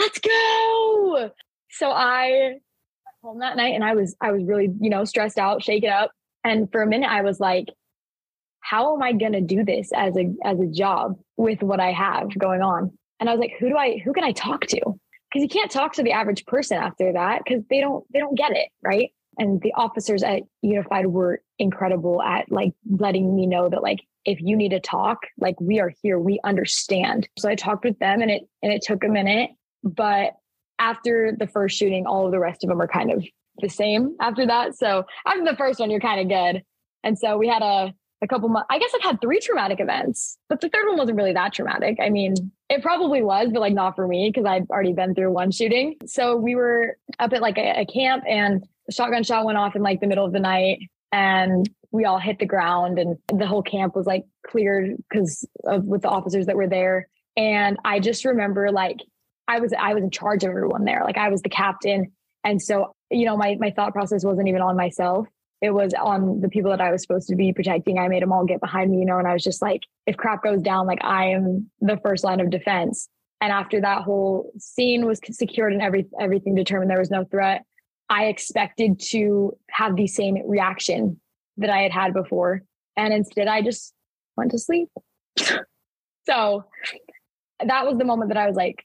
let's 0.00 0.18
go. 0.18 1.30
So 1.70 1.90
I 1.90 2.56
home 3.22 3.38
that 3.40 3.56
night 3.56 3.74
and 3.74 3.84
I 3.84 3.94
was 3.94 4.16
I 4.20 4.32
was 4.32 4.42
really, 4.44 4.68
you 4.80 4.90
know, 4.90 5.04
stressed 5.04 5.38
out, 5.38 5.62
shaken 5.62 5.90
up. 5.90 6.10
And 6.44 6.70
for 6.70 6.82
a 6.82 6.86
minute 6.86 7.10
I 7.10 7.22
was 7.22 7.40
like, 7.40 7.68
how 8.60 8.94
am 8.94 9.02
I 9.02 9.12
going 9.12 9.32
to 9.32 9.40
do 9.40 9.64
this 9.64 9.90
as 9.94 10.16
a 10.16 10.34
as 10.44 10.58
a 10.60 10.66
job 10.66 11.18
with 11.36 11.62
what 11.62 11.80
I 11.80 11.92
have 11.92 12.36
going 12.36 12.62
on? 12.62 12.92
And 13.20 13.28
I 13.28 13.32
was 13.32 13.40
like, 13.40 13.54
who 13.58 13.68
do 13.68 13.76
I 13.76 13.98
who 14.04 14.12
can 14.12 14.24
I 14.24 14.32
talk 14.32 14.66
to? 14.66 14.80
Because 14.80 15.42
you 15.42 15.48
can't 15.48 15.70
talk 15.70 15.94
to 15.94 16.02
the 16.02 16.12
average 16.12 16.46
person 16.46 16.78
after 16.78 17.12
that 17.12 17.42
because 17.44 17.62
they 17.68 17.80
don't 17.80 18.04
they 18.12 18.18
don't 18.18 18.36
get 18.36 18.52
it, 18.52 18.70
right? 18.82 19.12
And 19.38 19.60
the 19.60 19.72
officers 19.74 20.22
at 20.22 20.42
Unified 20.62 21.06
were 21.06 21.42
incredible 21.58 22.22
at 22.22 22.50
like 22.50 22.72
letting 22.90 23.34
me 23.34 23.46
know 23.46 23.68
that 23.68 23.82
like 23.82 24.00
if 24.24 24.40
you 24.40 24.56
need 24.56 24.70
to 24.70 24.80
talk, 24.80 25.20
like 25.38 25.60
we 25.60 25.80
are 25.80 25.92
here, 26.02 26.18
we 26.18 26.40
understand. 26.44 27.28
So 27.38 27.48
I 27.48 27.54
talked 27.54 27.84
with 27.84 27.98
them 27.98 28.20
and 28.20 28.30
it 28.30 28.42
and 28.62 28.72
it 28.72 28.82
took 28.82 29.04
a 29.04 29.08
minute, 29.08 29.50
but 29.82 30.34
after 30.78 31.34
the 31.36 31.46
first 31.46 31.78
shooting, 31.78 32.06
all 32.06 32.26
of 32.26 32.32
the 32.32 32.38
rest 32.38 32.62
of 32.64 32.68
them 32.68 32.80
are 32.80 32.88
kind 32.88 33.10
of 33.10 33.24
the 33.60 33.68
same 33.68 34.16
after 34.20 34.46
that. 34.46 34.76
So 34.76 35.04
after 35.26 35.44
the 35.44 35.56
first 35.56 35.80
one, 35.80 35.90
you're 35.90 36.00
kind 36.00 36.20
of 36.20 36.28
good. 36.28 36.62
And 37.02 37.18
so 37.18 37.38
we 37.38 37.48
had 37.48 37.62
a 37.62 37.94
a 38.20 38.26
couple 38.26 38.48
months. 38.48 38.66
I 38.70 38.78
guess 38.78 38.90
I've 38.94 39.02
had 39.02 39.20
three 39.20 39.38
traumatic 39.38 39.80
events, 39.80 40.38
but 40.48 40.60
the 40.60 40.68
third 40.68 40.86
one 40.88 40.98
wasn't 40.98 41.16
really 41.16 41.32
that 41.34 41.52
traumatic. 41.52 41.98
I 42.02 42.10
mean, 42.10 42.34
it 42.68 42.82
probably 42.82 43.22
was, 43.22 43.50
but 43.52 43.60
like 43.60 43.74
not 43.74 43.94
for 43.94 44.06
me 44.06 44.28
because 44.28 44.44
I've 44.44 44.68
already 44.70 44.92
been 44.92 45.14
through 45.14 45.32
one 45.32 45.50
shooting. 45.50 45.96
So 46.06 46.36
we 46.36 46.54
were 46.54 46.96
up 47.18 47.32
at 47.32 47.42
like 47.42 47.58
a, 47.58 47.82
a 47.82 47.86
camp 47.86 48.24
and 48.28 48.66
shotgun 48.90 49.22
shot 49.22 49.44
went 49.44 49.58
off 49.58 49.76
in 49.76 49.82
like 49.82 50.00
the 50.00 50.06
middle 50.06 50.24
of 50.24 50.32
the 50.32 50.40
night 50.40 50.80
and 51.12 51.68
we 51.90 52.04
all 52.04 52.18
hit 52.18 52.38
the 52.38 52.46
ground 52.46 52.98
and 52.98 53.16
the 53.32 53.46
whole 53.46 53.62
camp 53.62 53.96
was 53.96 54.06
like 54.06 54.24
cleared 54.46 54.96
because 55.08 55.46
of 55.64 55.84
with 55.84 56.02
the 56.02 56.08
officers 56.08 56.46
that 56.46 56.56
were 56.56 56.68
there. 56.68 57.08
And 57.36 57.78
I 57.84 58.00
just 58.00 58.24
remember 58.24 58.70
like 58.70 58.98
I 59.46 59.60
was 59.60 59.72
I 59.72 59.94
was 59.94 60.02
in 60.02 60.10
charge 60.10 60.44
of 60.44 60.50
everyone 60.50 60.84
there. 60.84 61.02
Like 61.04 61.16
I 61.16 61.28
was 61.28 61.42
the 61.42 61.48
captain. 61.48 62.12
And 62.44 62.60
so, 62.60 62.94
you 63.10 63.24
know, 63.24 63.36
my 63.36 63.56
my 63.58 63.70
thought 63.70 63.92
process 63.92 64.24
wasn't 64.24 64.48
even 64.48 64.60
on 64.60 64.76
myself 64.76 65.28
it 65.60 65.70
was 65.70 65.92
on 65.94 66.40
the 66.40 66.48
people 66.48 66.70
that 66.70 66.80
I 66.80 66.92
was 66.92 67.02
supposed 67.02 67.28
to 67.28 67.36
be 67.36 67.52
protecting. 67.52 67.98
I 67.98 68.08
made 68.08 68.22
them 68.22 68.32
all 68.32 68.44
get 68.44 68.60
behind 68.60 68.90
me, 68.90 68.98
you 68.98 69.04
know, 69.04 69.18
and 69.18 69.26
I 69.26 69.32
was 69.32 69.42
just 69.42 69.60
like, 69.60 69.82
if 70.06 70.16
crap 70.16 70.42
goes 70.42 70.62
down, 70.62 70.86
like 70.86 71.02
I 71.02 71.30
am 71.30 71.70
the 71.80 71.98
first 72.02 72.22
line 72.24 72.40
of 72.40 72.50
defense. 72.50 73.08
And 73.40 73.52
after 73.52 73.80
that 73.80 74.02
whole 74.02 74.52
scene 74.58 75.04
was 75.04 75.20
secured 75.30 75.72
and 75.72 75.82
every 75.82 76.06
everything 76.20 76.54
determined 76.54 76.90
there 76.90 76.98
was 76.98 77.10
no 77.10 77.24
threat, 77.24 77.64
I 78.10 78.26
expected 78.26 79.00
to 79.10 79.56
have 79.70 79.96
the 79.96 80.06
same 80.06 80.38
reaction 80.46 81.20
that 81.58 81.70
I 81.70 81.82
had 81.82 81.92
had 81.92 82.14
before, 82.14 82.62
and 82.96 83.12
instead 83.12 83.48
I 83.48 83.62
just 83.62 83.92
went 84.36 84.50
to 84.52 84.58
sleep. 84.58 84.88
so 86.26 86.64
that 87.64 87.86
was 87.86 87.98
the 87.98 88.04
moment 88.04 88.30
that 88.30 88.38
I 88.38 88.46
was 88.46 88.56
like, 88.56 88.84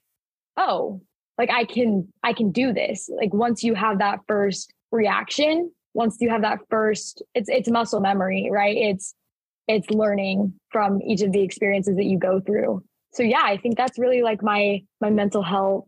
oh, 0.58 1.02
like 1.38 1.50
I 1.52 1.66
can 1.66 2.08
I 2.24 2.34
can 2.34 2.52
do 2.52 2.74
this. 2.74 3.10
Like 3.16 3.34
once 3.34 3.64
you 3.64 3.76
have 3.76 4.00
that 4.00 4.20
first 4.28 4.74
reaction, 4.92 5.72
once 5.94 6.18
you 6.20 6.30
have 6.30 6.42
that 6.42 6.60
first 6.70 7.24
it's 7.34 7.50
it's 7.50 7.70
muscle 7.70 8.00
memory 8.00 8.50
right 8.52 8.76
it's 8.78 9.14
it's 9.68 9.90
learning 9.90 10.54
from 10.70 11.02
each 11.02 11.22
of 11.22 11.32
the 11.32 11.42
experiences 11.42 11.96
that 11.96 12.06
you 12.06 12.18
go 12.18 12.40
through 12.40 12.84
so 13.14 13.24
yeah 13.24 13.42
i 13.44 13.58
think 13.58 13.78
that's 13.78 14.00
really 14.00 14.22
like 14.22 14.42
my 14.44 14.82
my 15.02 15.10
mental 15.10 15.44
health 15.44 15.88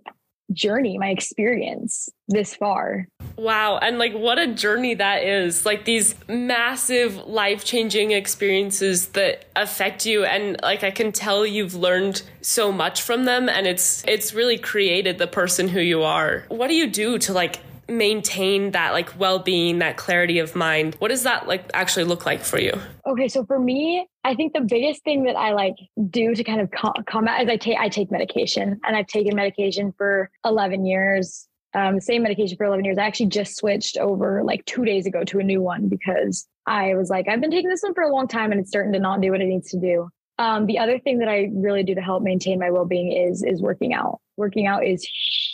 journey, 0.52 0.98
my 0.98 1.10
experience 1.10 2.10
this 2.28 2.56
far. 2.56 3.08
Wow. 3.38 3.78
And 3.78 3.98
like, 3.98 4.14
what 4.14 4.40
a 4.40 4.48
journey 4.48 4.94
that 4.96 5.24
is. 5.24 5.66
Like, 5.66 5.86
these 5.86 6.16
massive 6.28 7.18
life 7.28 7.66
changing 7.66 8.12
experiences 8.12 9.08
that 9.10 9.46
affect 9.56 10.06
you. 10.06 10.26
And 10.26 10.60
like, 10.62 10.84
I 10.84 10.92
can 10.92 11.12
tell 11.12 11.46
you've 11.46 11.76
learned 11.76 12.22
so 12.42 12.72
much 12.72 13.02
from 13.02 13.26
them. 13.26 13.50
And 13.50 13.68
it's, 13.68 14.04
it's 14.08 14.34
really 14.34 14.58
created 14.58 15.18
the 15.18 15.28
person 15.28 15.68
who 15.68 15.80
you 15.80 16.04
are. 16.04 16.46
What 16.50 16.68
do 16.68 16.76
you 16.76 16.90
do 16.90 17.18
to 17.20 17.34
like 17.34 17.60
maintain 17.88 18.72
that 18.72 18.94
like 18.94 19.20
well-being 19.20 19.80
that 19.80 19.96
clarity 19.96 20.40
of 20.40 20.56
mind 20.56 20.96
what 20.96 21.10
does 21.10 21.24
that 21.24 21.48
like 21.48 21.70
actually 21.74 22.04
look 22.04 22.26
like 22.26 22.42
for 22.42 22.60
you 22.60 22.74
okay 23.06 23.28
so 23.28 23.46
for 23.46 23.60
me 23.60 24.08
i 24.26 24.36
think 24.36 24.54
the 24.54 24.62
biggest 24.62 25.04
thing 25.04 25.24
that 25.24 25.36
i 25.36 25.54
like 25.54 25.76
do 26.10 26.34
to 26.34 26.44
kind 26.44 26.60
of 26.60 26.70
combat 27.06 27.42
is 27.42 27.50
i 27.50 27.56
take 27.56 27.78
i 27.78 27.88
take 27.88 28.12
medication 28.12 28.80
and 28.84 28.96
i've 28.96 29.08
taken 29.08 29.36
medication 29.36 29.94
for 29.98 30.30
11 30.44 30.86
years. 30.86 31.48
Um, 31.74 32.00
same 32.00 32.24
medication 32.24 32.56
for 32.56 32.66
11 32.66 32.86
years. 32.86 32.98
I 32.98 33.04
actually 33.04 33.26
just 33.26 33.58
switched 33.58 33.98
over 33.98 34.42
like 34.46 34.64
two 34.64 34.86
days 34.86 35.06
ago 35.06 35.26
to 35.26 35.40
a 35.40 35.44
new 35.44 35.62
one 35.62 35.90
because 35.90 36.48
i 36.66 36.96
was 36.96 37.10
like 37.10 37.28
i've 37.28 37.42
been 37.42 37.52
taking 37.52 37.70
this 37.70 37.84
one 37.84 37.94
for 37.94 38.04
a 38.04 38.12
long 38.12 38.28
time 38.28 38.52
and 38.52 38.62
it's 38.62 38.70
starting 38.70 38.94
to 38.94 39.00
not 39.00 39.22
do 39.22 39.32
what 39.32 39.42
it 39.42 39.48
needs 39.48 39.70
to 39.72 39.80
do. 39.80 40.10
Um, 40.38 40.66
the 40.66 40.80
other 40.80 41.00
thing 41.00 41.20
that 41.20 41.30
I 41.30 41.50
really 41.54 41.84
do 41.84 41.96
to 41.96 42.02
help 42.02 42.22
maintain 42.22 42.60
my 42.60 42.70
well-being 42.70 43.12
is 43.12 43.44
is 43.44 43.62
working 43.62 43.94
out. 43.94 44.20
Working 44.36 44.68
out 44.68 44.86
is 44.86 45.08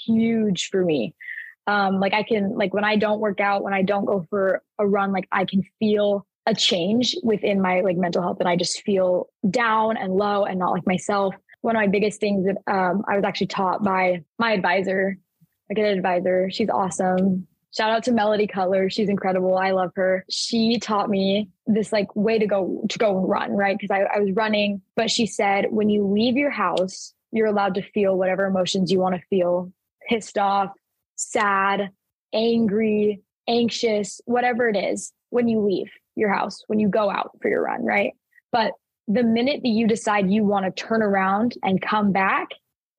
huge 0.06 0.70
for 0.70 0.84
me. 0.84 1.13
Um 1.68 2.00
like 2.00 2.13
i 2.13 2.24
can 2.24 2.56
like 2.56 2.74
when 2.74 2.84
i 2.84 2.96
don't 2.96 3.20
work 3.20 3.40
out 3.40 3.63
when 3.63 3.74
i 3.74 3.84
don't 3.84 4.06
go 4.06 4.25
for 4.30 4.63
a 4.80 4.88
run 4.88 5.12
like 5.12 5.28
i 5.32 5.46
can 5.46 5.63
feel 5.80 6.25
a 6.45 6.55
change 6.55 7.15
within 7.24 7.62
my 7.62 7.81
like 7.81 7.98
mental 7.98 8.21
health 8.21 8.38
and 8.39 8.50
i 8.50 8.55
just 8.55 8.81
feel 8.81 9.27
down 9.50 9.98
and 9.98 10.13
low 10.13 10.45
and 10.45 10.60
not 10.60 10.71
like 10.71 10.86
myself. 10.88 11.36
One 11.62 11.75
of 11.75 11.79
my 11.79 11.88
biggest 11.88 12.19
things 12.19 12.45
that 12.45 12.57
um, 12.71 13.03
i 13.07 13.15
was 13.15 13.24
actually 13.24 13.48
taught 13.48 13.83
by 13.83 14.24
my 14.39 14.53
advisor 14.53 15.17
like 15.69 15.77
an 15.77 15.86
advisor. 15.86 16.50
She's 16.51 16.69
awesome. 16.69 17.48
Shout 17.74 17.91
out 17.91 18.03
to 18.03 18.12
melody 18.12 18.45
Cutler. 18.48 18.89
she's 18.89 19.07
incredible. 19.07 19.57
I 19.57 19.71
love 19.71 19.91
her. 19.95 20.25
She 20.29 20.79
taught 20.79 21.10
me 21.10 21.50
this 21.65 21.93
like 21.93 22.13
way 22.15 22.38
to 22.39 22.45
go 22.45 22.83
to 22.89 22.98
go 22.98 23.17
and 23.17 23.29
run 23.29 23.51
right? 23.51 23.77
Because 23.77 23.91
I, 23.91 24.17
I 24.17 24.19
was 24.19 24.31
running 24.33 24.81
but 24.95 25.10
she 25.10 25.25
said 25.27 25.67
when 25.69 25.89
you 25.89 26.05
leave 26.05 26.36
your 26.36 26.51
house 26.51 27.13
you're 27.31 27.48
allowed 27.48 27.75
to 27.75 27.81
feel 27.81 28.17
whatever 28.17 28.45
emotions 28.45 28.91
you 28.91 29.00
want 29.00 29.15
to 29.15 29.21
feel. 29.29 29.71
Pissed 30.10 30.38
off 30.38 30.71
sad, 31.15 31.91
angry, 32.33 33.21
anxious, 33.48 34.19
whatever 34.25 34.67
it 34.67 34.75
is 34.75 35.13
when 35.29 35.48
you 35.48 35.62
leave 35.62 35.91
your 36.15 36.34
house, 36.34 36.63
when 36.68 36.80
you 36.80 36.89
go 36.89 37.10
out 37.10 37.32
for 37.41 37.50
your 37.50 37.63
run, 37.63 37.84
right? 37.84 38.13
But 38.51 38.74
the 39.08 39.24
minute 39.24 39.62
that 39.63 39.70
you 39.70 39.88
decide 39.88 40.32
you 40.32 40.44
want 40.44 40.65
to 40.65 40.84
turn 40.84 41.01
around 41.01 41.56
and 41.63 41.82
come 41.82 42.12
back, 42.12 42.50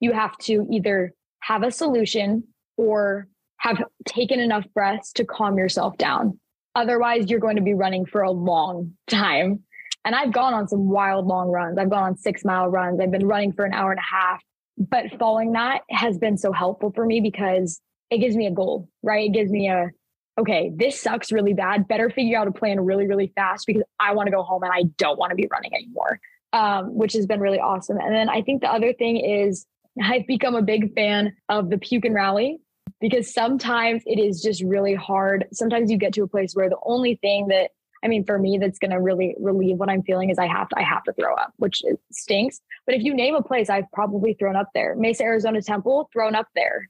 you 0.00 0.12
have 0.12 0.36
to 0.38 0.66
either 0.70 1.12
have 1.40 1.62
a 1.62 1.70
solution 1.70 2.44
or 2.76 3.28
have 3.58 3.82
taken 4.06 4.40
enough 4.40 4.64
breaths 4.74 5.12
to 5.12 5.24
calm 5.24 5.56
yourself 5.56 5.96
down. 5.96 6.38
Otherwise, 6.74 7.30
you're 7.30 7.38
going 7.38 7.56
to 7.56 7.62
be 7.62 7.74
running 7.74 8.04
for 8.04 8.22
a 8.22 8.30
long 8.30 8.92
time. 9.08 9.62
And 10.04 10.14
I've 10.14 10.32
gone 10.32 10.54
on 10.54 10.66
some 10.66 10.88
wild 10.88 11.26
long 11.26 11.48
runs. 11.48 11.78
I've 11.78 11.90
gone 11.90 12.02
on 12.02 12.16
six 12.16 12.44
mile 12.44 12.66
runs. 12.68 12.98
I've 13.00 13.12
been 13.12 13.26
running 13.26 13.52
for 13.52 13.64
an 13.64 13.72
hour 13.72 13.92
and 13.92 14.00
a 14.00 14.16
half. 14.16 14.42
But 14.78 15.16
following 15.18 15.52
that 15.52 15.82
has 15.90 16.18
been 16.18 16.36
so 16.36 16.50
helpful 16.50 16.92
for 16.94 17.06
me 17.06 17.20
because 17.20 17.80
it 18.10 18.18
gives 18.18 18.34
me 18.34 18.46
a 18.46 18.50
goal, 18.50 18.88
right? 19.02 19.26
It 19.26 19.32
gives 19.32 19.50
me 19.50 19.68
a, 19.68 19.90
okay, 20.38 20.70
this 20.74 21.00
sucks 21.00 21.30
really 21.30 21.54
bad. 21.54 21.88
Better 21.88 22.10
figure 22.10 22.38
out 22.38 22.48
a 22.48 22.52
plan 22.52 22.80
really, 22.80 23.06
really 23.06 23.32
fast 23.34 23.66
because 23.66 23.82
I 24.00 24.14
want 24.14 24.28
to 24.28 24.30
go 24.30 24.42
home 24.42 24.62
and 24.62 24.72
I 24.72 24.84
don't 24.96 25.18
want 25.18 25.30
to 25.30 25.36
be 25.36 25.48
running 25.50 25.74
anymore, 25.74 26.20
um, 26.52 26.94
which 26.94 27.12
has 27.12 27.26
been 27.26 27.40
really 27.40 27.60
awesome. 27.60 27.98
And 27.98 28.14
then 28.14 28.28
I 28.28 28.42
think 28.42 28.62
the 28.62 28.72
other 28.72 28.92
thing 28.92 29.18
is 29.18 29.66
I've 30.02 30.26
become 30.26 30.54
a 30.54 30.62
big 30.62 30.94
fan 30.94 31.34
of 31.48 31.70
the 31.70 31.78
puke 31.78 32.04
and 32.04 32.14
rally 32.14 32.58
because 33.00 33.32
sometimes 33.32 34.02
it 34.06 34.18
is 34.18 34.40
just 34.40 34.62
really 34.62 34.94
hard. 34.94 35.46
Sometimes 35.52 35.90
you 35.90 35.98
get 35.98 36.14
to 36.14 36.22
a 36.22 36.28
place 36.28 36.54
where 36.54 36.70
the 36.70 36.78
only 36.84 37.16
thing 37.16 37.48
that 37.48 37.70
I 38.04 38.08
mean, 38.08 38.24
for 38.24 38.36
me, 38.36 38.58
that's 38.58 38.80
going 38.80 38.90
to 38.90 39.00
really 39.00 39.36
relieve 39.38 39.76
what 39.76 39.88
I'm 39.88 40.02
feeling 40.02 40.30
is 40.30 40.38
I 40.38 40.48
have 40.48 40.68
to, 40.70 40.78
I 40.78 40.82
have 40.82 41.04
to 41.04 41.12
throw 41.12 41.34
up, 41.36 41.52
which 41.58 41.82
stinks. 42.10 42.60
But 42.84 42.96
if 42.96 43.02
you 43.02 43.14
name 43.14 43.36
a 43.36 43.42
place, 43.42 43.70
I've 43.70 43.90
probably 43.92 44.34
thrown 44.34 44.56
up 44.56 44.70
there. 44.74 44.96
Mesa, 44.96 45.22
Arizona 45.22 45.62
Temple, 45.62 46.10
thrown 46.12 46.34
up 46.34 46.48
there. 46.56 46.88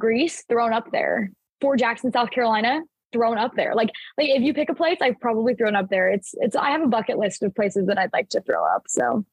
Greece 0.00 0.44
thrown 0.48 0.72
up 0.72 0.90
there. 0.90 1.30
Fort 1.60 1.78
Jackson, 1.78 2.12
South 2.12 2.30
Carolina, 2.30 2.80
thrown 3.12 3.38
up 3.38 3.54
there. 3.56 3.74
Like 3.74 3.90
like 4.16 4.28
if 4.28 4.42
you 4.42 4.54
pick 4.54 4.68
a 4.68 4.74
place, 4.74 4.98
I've 5.00 5.20
probably 5.20 5.54
thrown 5.54 5.76
up 5.76 5.88
there. 5.90 6.08
It's 6.08 6.34
it's 6.38 6.56
I 6.56 6.70
have 6.70 6.82
a 6.82 6.86
bucket 6.86 7.18
list 7.18 7.42
of 7.42 7.54
places 7.54 7.86
that 7.86 7.98
I'd 7.98 8.12
like 8.12 8.28
to 8.30 8.40
throw 8.42 8.64
up. 8.64 8.84
So 8.88 9.24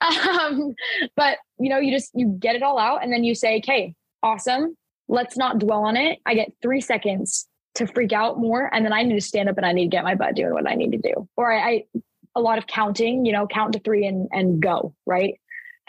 um 0.00 0.74
but 1.16 1.38
you 1.58 1.70
know, 1.70 1.78
you 1.78 1.92
just 1.92 2.10
you 2.14 2.36
get 2.38 2.56
it 2.56 2.62
all 2.62 2.78
out 2.78 3.02
and 3.02 3.12
then 3.12 3.24
you 3.24 3.34
say, 3.34 3.58
"Okay, 3.58 3.94
awesome. 4.22 4.76
Let's 5.08 5.36
not 5.36 5.58
dwell 5.58 5.84
on 5.84 5.96
it. 5.96 6.20
I 6.26 6.34
get 6.34 6.52
3 6.62 6.80
seconds 6.80 7.48
to 7.76 7.86
freak 7.86 8.12
out 8.12 8.38
more 8.38 8.72
and 8.74 8.84
then 8.84 8.92
I 8.92 9.02
need 9.02 9.14
to 9.14 9.20
stand 9.20 9.48
up 9.48 9.56
and 9.56 9.66
I 9.66 9.72
need 9.72 9.90
to 9.90 9.96
get 9.96 10.04
my 10.04 10.14
butt 10.14 10.34
doing 10.34 10.52
what 10.52 10.68
I 10.68 10.74
need 10.74 10.92
to 10.92 10.98
do." 10.98 11.28
Or 11.36 11.52
I, 11.52 11.58
I 11.58 11.84
a 12.36 12.40
lot 12.40 12.58
of 12.58 12.66
counting, 12.68 13.26
you 13.26 13.32
know, 13.32 13.46
count 13.46 13.72
to 13.72 13.80
3 13.80 14.06
and 14.06 14.28
and 14.32 14.60
go, 14.60 14.94
right? 15.06 15.39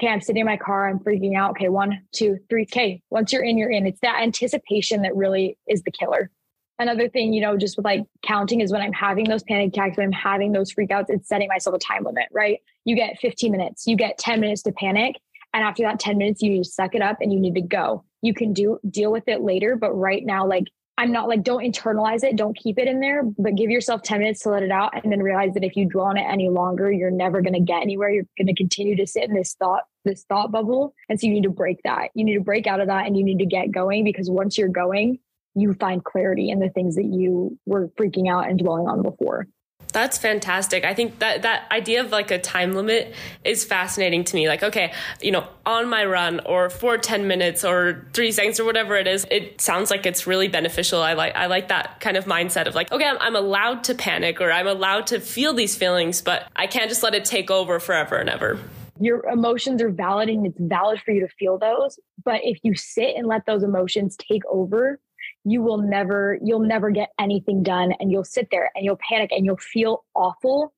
Okay, 0.01 0.11
I'm 0.11 0.21
sitting 0.21 0.41
in 0.41 0.45
my 0.45 0.57
car, 0.57 0.89
I'm 0.89 0.99
freaking 0.99 1.37
out. 1.37 1.51
Okay, 1.51 1.69
one, 1.69 2.01
two, 2.11 2.39
three. 2.49 2.63
Okay, 2.63 3.01
once 3.09 3.31
you're 3.31 3.43
in, 3.43 3.57
you're 3.57 3.69
in. 3.69 3.85
It's 3.85 3.99
that 4.01 4.21
anticipation 4.21 5.03
that 5.03 5.15
really 5.15 5.57
is 5.67 5.83
the 5.83 5.91
killer. 5.91 6.31
Another 6.79 7.07
thing, 7.07 7.33
you 7.33 7.41
know, 7.41 7.57
just 7.57 7.77
with 7.77 7.85
like 7.85 8.03
counting 8.23 8.61
is 8.61 8.71
when 8.71 8.81
I'm 8.81 8.93
having 8.93 9.25
those 9.25 9.43
panic 9.43 9.69
attacks, 9.69 9.97
when 9.97 10.07
I'm 10.07 10.11
having 10.11 10.51
those 10.51 10.73
freakouts, 10.73 11.05
it's 11.09 11.27
setting 11.27 11.47
myself 11.47 11.75
a 11.75 11.79
time 11.79 12.03
limit, 12.03 12.25
right? 12.31 12.59
You 12.85 12.95
get 12.95 13.19
15 13.19 13.51
minutes, 13.51 13.85
you 13.85 13.95
get 13.95 14.17
10 14.17 14.39
minutes 14.39 14.63
to 14.63 14.71
panic. 14.71 15.17
And 15.53 15.63
after 15.63 15.83
that 15.83 15.99
10 15.99 16.17
minutes, 16.17 16.41
you 16.41 16.49
need 16.49 16.63
to 16.63 16.69
suck 16.69 16.95
it 16.95 17.01
up 17.01 17.17
and 17.21 17.31
you 17.31 17.39
need 17.39 17.55
to 17.55 17.61
go. 17.61 18.03
You 18.23 18.33
can 18.33 18.53
do 18.53 18.79
deal 18.89 19.11
with 19.11 19.27
it 19.27 19.41
later, 19.41 19.75
but 19.75 19.91
right 19.91 20.25
now, 20.25 20.47
like 20.47 20.63
I'm 21.01 21.11
not 21.11 21.27
like, 21.27 21.41
don't 21.41 21.63
internalize 21.63 22.23
it, 22.23 22.35
don't 22.35 22.55
keep 22.55 22.77
it 22.77 22.87
in 22.87 22.99
there, 22.99 23.23
but 23.23 23.55
give 23.55 23.71
yourself 23.71 24.03
10 24.03 24.19
minutes 24.19 24.41
to 24.41 24.49
let 24.49 24.61
it 24.61 24.69
out 24.69 24.93
and 24.93 25.11
then 25.11 25.23
realize 25.23 25.55
that 25.55 25.63
if 25.63 25.75
you 25.75 25.89
dwell 25.89 26.05
on 26.05 26.15
it 26.15 26.27
any 26.31 26.47
longer, 26.47 26.91
you're 26.91 27.09
never 27.09 27.41
going 27.41 27.55
to 27.55 27.59
get 27.59 27.81
anywhere. 27.81 28.11
You're 28.11 28.27
going 28.37 28.45
to 28.45 28.53
continue 28.53 28.95
to 28.95 29.07
sit 29.07 29.23
in 29.23 29.33
this 29.33 29.55
thought, 29.55 29.81
this 30.05 30.25
thought 30.25 30.51
bubble. 30.51 30.93
And 31.09 31.19
so 31.19 31.25
you 31.25 31.33
need 31.33 31.41
to 31.45 31.49
break 31.49 31.81
that. 31.85 32.09
You 32.13 32.23
need 32.23 32.35
to 32.35 32.43
break 32.43 32.67
out 32.67 32.81
of 32.81 32.87
that 32.89 33.07
and 33.07 33.17
you 33.17 33.23
need 33.23 33.39
to 33.39 33.47
get 33.47 33.71
going 33.71 34.03
because 34.03 34.29
once 34.29 34.59
you're 34.59 34.69
going, 34.69 35.17
you 35.55 35.73
find 35.73 36.03
clarity 36.03 36.51
in 36.51 36.59
the 36.59 36.69
things 36.69 36.95
that 36.97 37.05
you 37.05 37.57
were 37.65 37.87
freaking 37.99 38.31
out 38.31 38.47
and 38.47 38.59
dwelling 38.59 38.87
on 38.87 39.01
before. 39.01 39.47
That's 39.91 40.17
fantastic. 40.17 40.85
I 40.85 40.93
think 40.93 41.19
that 41.19 41.43
that 41.43 41.69
idea 41.71 42.01
of 42.01 42.11
like 42.11 42.31
a 42.31 42.39
time 42.39 42.73
limit 42.73 43.13
is 43.43 43.63
fascinating 43.63 44.23
to 44.25 44.35
me. 44.35 44.47
Like, 44.47 44.63
okay, 44.63 44.93
you 45.21 45.31
know, 45.31 45.47
on 45.65 45.89
my 45.89 46.05
run 46.05 46.39
or 46.45 46.69
for 46.69 46.97
10 46.97 47.27
minutes 47.27 47.63
or 47.63 48.07
3 48.13 48.31
seconds 48.31 48.59
or 48.59 48.65
whatever 48.65 48.95
it 48.95 49.07
is, 49.07 49.25
it 49.29 49.61
sounds 49.61 49.91
like 49.91 50.05
it's 50.05 50.25
really 50.25 50.47
beneficial. 50.47 51.01
I 51.01 51.13
like 51.13 51.35
I 51.35 51.45
like 51.47 51.67
that 51.67 51.99
kind 51.99 52.17
of 52.17 52.25
mindset 52.25 52.67
of 52.67 52.75
like, 52.75 52.91
okay, 52.91 53.05
I'm, 53.05 53.17
I'm 53.19 53.35
allowed 53.35 53.83
to 53.85 53.95
panic 53.95 54.41
or 54.41 54.51
I'm 54.51 54.67
allowed 54.67 55.07
to 55.07 55.19
feel 55.19 55.53
these 55.53 55.75
feelings, 55.75 56.21
but 56.21 56.47
I 56.55 56.67
can't 56.67 56.89
just 56.89 57.03
let 57.03 57.13
it 57.13 57.25
take 57.25 57.51
over 57.51 57.79
forever 57.79 58.17
and 58.17 58.29
ever. 58.29 58.59
Your 58.99 59.25
emotions 59.27 59.81
are 59.81 59.89
valid 59.89 60.29
and 60.29 60.45
it's 60.45 60.59
valid 60.59 61.01
for 61.03 61.11
you 61.11 61.21
to 61.21 61.33
feel 61.39 61.57
those, 61.57 61.99
but 62.23 62.41
if 62.43 62.59
you 62.63 62.75
sit 62.75 63.15
and 63.15 63.25
let 63.25 63.45
those 63.47 63.63
emotions 63.63 64.15
take 64.15 64.43
over, 64.45 64.99
you 65.43 65.61
will 65.61 65.79
never 65.79 66.37
you'll 66.43 66.59
never 66.59 66.91
get 66.91 67.09
anything 67.19 67.63
done 67.63 67.93
and 67.99 68.11
you'll 68.11 68.23
sit 68.23 68.49
there 68.51 68.71
and 68.75 68.85
you'll 68.85 68.99
panic 69.07 69.31
and 69.31 69.45
you'll 69.45 69.57
feel 69.57 70.05
awful 70.15 70.73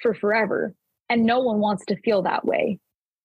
for 0.00 0.14
forever. 0.14 0.74
And 1.08 1.24
no 1.24 1.40
one 1.40 1.60
wants 1.60 1.84
to 1.86 1.96
feel 2.00 2.22
that 2.22 2.44
way. 2.44 2.78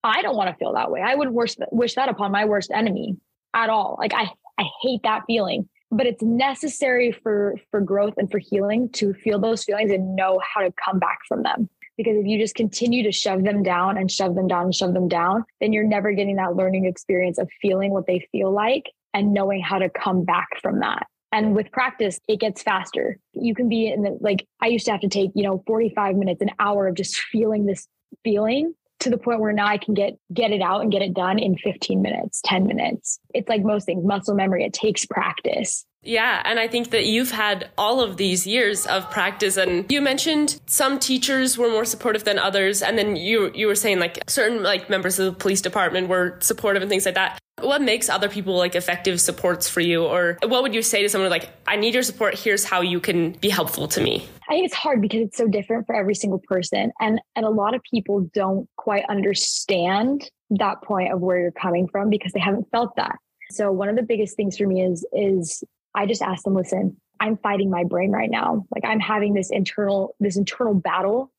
I 0.04 0.22
don't 0.22 0.36
want 0.36 0.50
to 0.50 0.56
feel 0.56 0.74
that 0.74 0.92
way. 0.92 1.02
I 1.02 1.16
would 1.16 1.32
wish, 1.32 1.56
wish 1.72 1.96
that 1.96 2.10
upon 2.10 2.32
my 2.32 2.46
worst 2.46 2.72
enemy 2.74 3.18
at 3.54 3.70
all. 3.70 3.98
Like 4.00 4.14
i 4.14 4.30
i 4.58 4.66
hate 4.82 5.02
that 5.04 5.24
feeling. 5.28 5.68
But 5.94 6.06
it's 6.06 6.24
necessary 6.24 7.12
for 7.12 7.56
for 7.70 7.82
growth 7.82 8.14
and 8.18 8.32
for 8.32 8.40
healing 8.40 8.90
to 8.94 9.14
feel 9.14 9.40
those 9.40 9.64
feelings 9.64 9.92
and 9.92 10.16
know 10.16 10.40
how 10.40 10.62
to 10.62 10.74
come 10.84 11.00
back 11.00 11.20
from 11.28 11.44
them. 11.44 11.70
Because 11.98 12.16
if 12.18 12.26
you 12.26 12.40
just 12.40 12.56
continue 12.56 13.04
to 13.04 13.12
shove 13.12 13.44
them 13.44 13.62
down 13.62 13.98
and 13.98 14.10
shove 14.10 14.36
them 14.36 14.48
down 14.48 14.64
and 14.64 14.76
shove 14.76 14.94
them 14.94 15.08
down 15.08 15.44
then 15.60 15.74
you're 15.74 15.84
never 15.84 16.14
getting 16.14 16.38
that 16.38 16.56
learning 16.56 16.86
experience 16.86 17.38
of 17.38 17.50
feeling 17.62 17.92
what 17.92 18.08
they 18.08 18.28
feel 18.32 18.52
like 18.52 18.86
and 19.14 19.34
knowing 19.34 19.62
how 19.62 19.80
to 19.80 19.90
come 19.90 20.24
back 20.24 20.48
from 20.62 20.80
that. 20.80 21.08
And 21.32 21.56
with 21.56 21.72
practice, 21.72 22.20
it 22.28 22.40
gets 22.40 22.62
faster. 22.62 23.18
You 23.34 23.56
can 23.56 23.70
be 23.70 23.88
in 23.88 24.04
the, 24.04 24.18
like, 24.20 24.46
I 24.62 24.68
used 24.68 24.86
to 24.86 24.92
have 24.92 25.02
to 25.02 25.08
take, 25.08 25.32
you 25.34 25.44
know, 25.44 25.64
45 25.66 26.16
minutes, 26.16 26.42
an 26.42 26.52
hour 26.60 26.88
of 26.88 26.96
just 26.96 27.18
feeling 27.18 27.66
this 27.66 27.88
feeling 28.24 28.74
to 29.00 29.10
the 29.10 29.18
point 29.18 29.40
where 29.40 29.54
now 29.54 29.66
I 29.66 29.78
can 29.78 29.94
get 29.94 30.14
get 30.34 30.52
it 30.52 30.62
out 30.62 30.82
and 30.82 30.92
get 30.92 31.02
it 31.02 31.14
done 31.14 31.40
in 31.40 31.58
15 31.58 32.02
minutes, 32.02 32.42
10 32.46 32.68
minutes. 32.68 33.20
It's 33.34 33.50
like 33.50 33.64
most 33.64 33.86
things, 33.86 34.06
muscle 34.06 34.36
memory, 34.36 34.64
it 34.64 34.74
takes 34.74 35.06
practice. 35.06 35.86
Yeah, 36.04 36.42
and 36.46 36.60
I 36.60 36.68
think 36.68 36.90
that 36.92 37.06
you've 37.06 37.30
had 37.30 37.70
all 37.78 38.02
of 38.02 38.18
these 38.18 38.48
years 38.48 38.88
of 38.88 39.10
practice 39.12 39.56
and 39.56 39.90
you 39.92 40.02
mentioned 40.02 40.60
some 40.66 40.98
teachers 40.98 41.60
were 41.60 41.70
more 41.70 41.86
supportive 41.86 42.24
than 42.24 42.40
others 42.40 42.82
and 42.82 42.98
then 42.98 43.16
you 43.16 43.52
you 43.54 43.68
were 43.68 43.76
saying 43.76 44.00
like 44.00 44.28
certain 44.28 44.64
like 44.64 44.90
members 44.90 45.20
of 45.20 45.26
the 45.26 45.40
police 45.40 45.62
department 45.62 46.08
were 46.10 46.38
supportive 46.40 46.82
and 46.82 46.90
things 46.90 47.06
like 47.06 47.16
that. 47.16 47.38
What 47.62 47.84
makes 47.84 48.10
other 48.10 48.30
people 48.30 48.58
like 48.58 48.74
effective 48.74 49.22
supports 49.22 49.70
for 49.70 49.82
you 49.82 50.04
or 50.04 50.40
what 50.42 50.64
would 50.64 50.74
you 50.74 50.82
say 50.82 51.04
to 51.04 51.10
someone 51.10 51.30
like 51.30 51.52
I 51.68 51.76
need 51.76 51.94
your 51.94 52.02
support, 52.02 52.34
here's 52.38 52.64
how 52.64 52.82
you 52.82 53.00
can 53.00 53.34
be 53.34 53.50
helpful 53.50 53.88
to 53.90 54.02
me? 54.02 54.28
I 54.50 54.54
think 54.54 54.66
it's 54.66 54.74
hard 54.74 55.02
because 55.02 55.22
it's 55.22 55.38
so 55.38 55.48
different 55.48 55.86
for 55.86 55.94
every 55.94 56.16
single 56.16 56.42
person 56.48 56.92
and 57.00 57.22
and 57.36 57.46
a 57.46 57.52
lot 57.52 57.76
of 57.76 57.82
people 57.84 58.22
don't 58.34 58.68
quite 58.76 59.06
understand 59.08 60.28
that 60.50 60.82
point 60.82 61.14
of 61.14 61.22
where 61.22 61.40
you're 61.40 61.52
coming 61.52 61.88
from 61.88 62.10
because 62.10 62.32
they 62.34 62.40
haven't 62.40 62.68
felt 62.72 62.96
that 62.96 63.18
So 63.52 63.72
one 63.72 63.88
of 63.88 63.96
the 63.96 64.04
biggest 64.04 64.36
things 64.36 64.58
for 64.58 64.66
me 64.66 64.82
is 64.82 65.06
is 65.14 65.64
I 65.96 66.06
just 66.06 66.22
ask 66.22 66.44
them, 66.44 66.56
listen, 66.56 66.98
I'm 67.20 67.38
fighting 67.38 67.70
my 67.70 67.84
brain 67.84 68.12
right 68.12 68.30
now. 68.30 68.66
Like 68.74 68.86
I'm 68.86 69.00
having 69.00 69.34
this 69.34 69.50
internal 69.52 70.16
this 70.20 70.38
internal 70.38 70.74
battle 70.74 71.32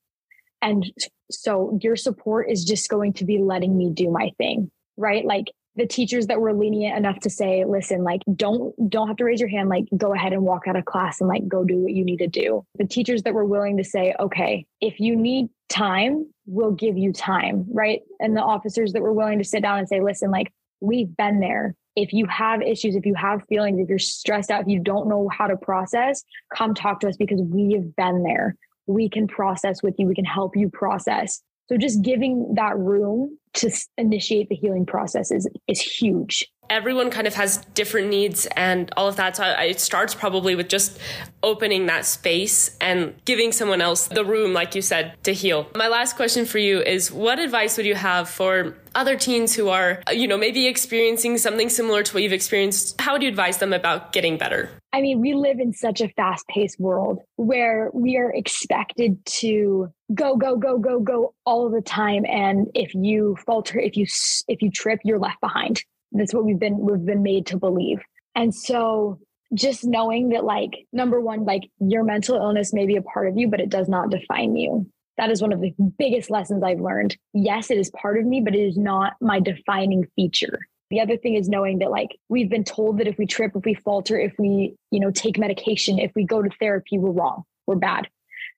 and 0.63 0.91
so 1.31 1.79
your 1.83 1.97
support 1.97 2.49
is 2.49 2.65
just 2.65 2.89
going 2.89 3.15
to 3.15 3.25
be 3.25 3.39
letting 3.39 3.77
me 3.77 3.91
do 3.91 4.11
my 4.11 4.31
thing, 4.39 4.71
right? 4.97 5.25
Like 5.25 5.47
the 5.75 5.87
teachers 5.87 6.27
that 6.27 6.41
were 6.41 6.53
lenient 6.53 6.97
enough 6.97 7.19
to 7.21 7.31
say, 7.31 7.65
listen, 7.65 8.05
like 8.05 8.21
don't 8.37 8.75
don't 8.89 9.09
have 9.09 9.17
to 9.17 9.25
raise 9.25 9.41
your 9.41 9.49
hand, 9.49 9.69
like 9.69 9.87
go 9.97 10.15
ahead 10.15 10.33
and 10.33 10.43
walk 10.43 10.69
out 10.69 10.77
of 10.77 10.85
class 10.85 11.21
and 11.21 11.29
like 11.29 11.49
go 11.49 11.65
do 11.65 11.79
what 11.79 11.93
you 11.93 12.05
need 12.05 12.19
to 12.19 12.27
do. 12.27 12.65
The 12.77 12.87
teachers 12.87 13.23
that 13.23 13.35
were 13.35 13.45
willing 13.45 13.79
to 13.79 13.85
say, 13.85 14.15
okay, 14.21 14.67
if 14.81 15.01
you 15.01 15.17
need 15.17 15.49
time, 15.69 16.31
we'll 16.47 16.73
give 16.73 16.97
you 16.97 17.13
time, 17.13 17.67
right? 17.73 18.01
And 18.21 18.37
the 18.37 18.43
officers 18.43 18.93
that 18.93 19.03
were 19.03 19.13
willing 19.13 19.39
to 19.39 19.45
sit 19.45 19.63
down 19.63 19.79
and 19.79 19.89
say, 19.89 20.01
listen, 20.01 20.31
like 20.31 20.53
we've 20.81 21.15
been 21.17 21.41
there. 21.41 21.75
If 21.95 22.13
you 22.13 22.27
have 22.27 22.63
issues, 22.63 22.97
if 22.97 23.05
you 23.05 23.15
have 23.15 23.43
feelings, 23.49 23.79
if 23.79 23.89
you're 23.89 23.99
stressed 23.99 24.51
out, 24.51 24.63
if 24.63 24.69
you 24.69 24.81
don't 24.81 25.09
know 25.09 25.29
how 25.29 25.47
to 25.47 25.57
process, 25.57 26.25
come 26.55 26.75
talk 26.75 27.01
to 27.01 27.09
us 27.09 27.17
because 27.17 27.41
we 27.41 27.73
have 27.73 27.95
been 27.97 28.23
there 28.23 28.57
we 28.87 29.09
can 29.09 29.27
process 29.27 29.83
with 29.83 29.95
you. 29.99 30.07
We 30.07 30.15
can 30.15 30.25
help 30.25 30.57
you 30.57 30.69
process. 30.69 31.41
So 31.69 31.77
just 31.77 32.03
giving 32.03 32.55
that 32.55 32.77
room 32.77 33.39
to 33.55 33.71
initiate 33.97 34.49
the 34.49 34.55
healing 34.55 34.87
process 34.87 35.31
is, 35.31 35.49
is 35.69 35.81
huge 35.81 36.47
everyone 36.73 37.11
kind 37.11 37.27
of 37.27 37.35
has 37.35 37.59
different 37.75 38.09
needs 38.09 38.47
and 38.57 38.91
all 38.97 39.07
of 39.07 39.17
that. 39.17 39.37
So 39.37 39.45
it 39.45 39.79
starts 39.79 40.15
probably 40.15 40.55
with 40.57 40.69
just 40.69 40.99
opening 41.43 41.87
that 41.87 42.07
space 42.07 42.77
and 42.81 43.15
giving 43.27 43.53
someone 43.53 43.83
else 43.83 44.07
the 44.07 44.25
room, 44.25 44.55
like 44.55 44.75
you 44.75 44.81
said, 44.81 45.15
to 45.25 45.35
heal. 45.35 45.69
My 45.77 45.89
last 45.89 46.17
question 46.17 46.47
for 46.47 46.59
you 46.59 46.81
is 46.81 47.13
what 47.13 47.39
advice 47.39 47.77
would 47.77 47.85
you 47.85 47.95
have 47.95 48.29
for 48.29 48.75
other 48.95 49.17
teens 49.17 49.55
who 49.55 49.69
are, 49.69 50.03
you 50.13 50.27
know, 50.27 50.39
maybe 50.39 50.67
experiencing 50.67 51.37
something 51.37 51.69
similar 51.69 52.03
to 52.03 52.15
what 52.15 52.23
you've 52.23 52.33
experienced? 52.33 52.99
How 53.01 53.13
would 53.13 53.23
you 53.23 53.29
advise 53.29 53.59
them 53.59 53.75
about 53.75 54.13
getting 54.13 54.39
better? 54.39 54.71
I 54.95 55.03
mean, 55.03 55.21
we 55.21 55.35
live 55.35 55.61
in 55.61 55.75
such 55.75 56.01
a 56.01 56.09
fast 56.09 56.47
paced 56.49 56.81
world 56.81 57.21
where 57.37 57.91
we 57.93 58.17
are 58.17 58.31
expected 58.31 59.25
to 59.27 59.93
go, 60.15 60.37
go, 60.37 60.57
go, 60.57 60.79
go, 60.79 61.01
go 61.01 61.35
all 61.45 61.71
the 61.71 61.83
time. 61.83 62.25
And 62.27 62.69
if 62.75 62.95
you 62.95 63.37
falter, 63.45 63.79
if 63.79 63.97
you, 63.97 64.07
if 64.49 64.63
you 64.63 64.71
trip, 64.71 65.01
you're 65.05 65.19
left 65.19 65.41
behind 65.41 65.83
that's 66.13 66.35
what 66.35 66.45
we've 66.45 66.59
been 66.59 66.79
we've 66.79 67.05
been 67.05 67.23
made 67.23 67.47
to 67.47 67.59
believe. 67.59 68.01
And 68.35 68.55
so 68.55 69.19
just 69.55 69.85
knowing 69.85 70.31
that 70.31 70.45
like 70.45 70.87
number 70.93 71.21
one 71.21 71.45
like 71.45 71.63
your 71.79 72.05
mental 72.05 72.37
illness 72.37 72.73
may 72.73 72.87
be 72.87 72.97
a 72.97 73.03
part 73.03 73.29
of 73.29 73.37
you 73.37 73.49
but 73.49 73.61
it 73.61 73.69
does 73.69 73.89
not 73.89 74.11
define 74.11 74.57
you. 74.57 74.87
That 75.19 75.31
is 75.31 75.43
one 75.43 75.53
of 75.53 75.61
the 75.61 75.75
biggest 75.99 76.31
lessons 76.31 76.63
I've 76.63 76.81
learned. 76.81 77.17
Yes, 77.35 77.71
it 77.71 77.79
is 77.79 77.91
part 77.91 78.19
of 78.19 78.25
me 78.25 78.41
but 78.41 78.55
it 78.55 78.61
is 78.61 78.77
not 78.77 79.15
my 79.21 79.41
defining 79.41 80.07
feature. 80.17 80.61
The 80.91 81.01
other 81.01 81.17
thing 81.17 81.37
is 81.37 81.49
knowing 81.49 81.79
that 81.79 81.91
like 81.91 82.19
we've 82.29 82.51
been 82.51 82.65
told 82.65 82.99
that 82.99 83.09
if 83.09 83.17
we 83.17 83.27
trip, 83.27 83.53
if 83.55 83.65
we 83.65 83.75
falter, 83.75 84.19
if 84.19 84.35
we, 84.39 84.75
you 84.91 85.01
know, 85.01 85.11
take 85.11 85.39
medication, 85.39 85.99
if 85.99 86.13
we 86.15 86.25
go 86.25 86.43
to 86.43 86.51
therapy, 86.61 86.99
we're 86.99 87.13
wrong. 87.13 87.45
We're 87.67 87.77
bad. 87.77 88.09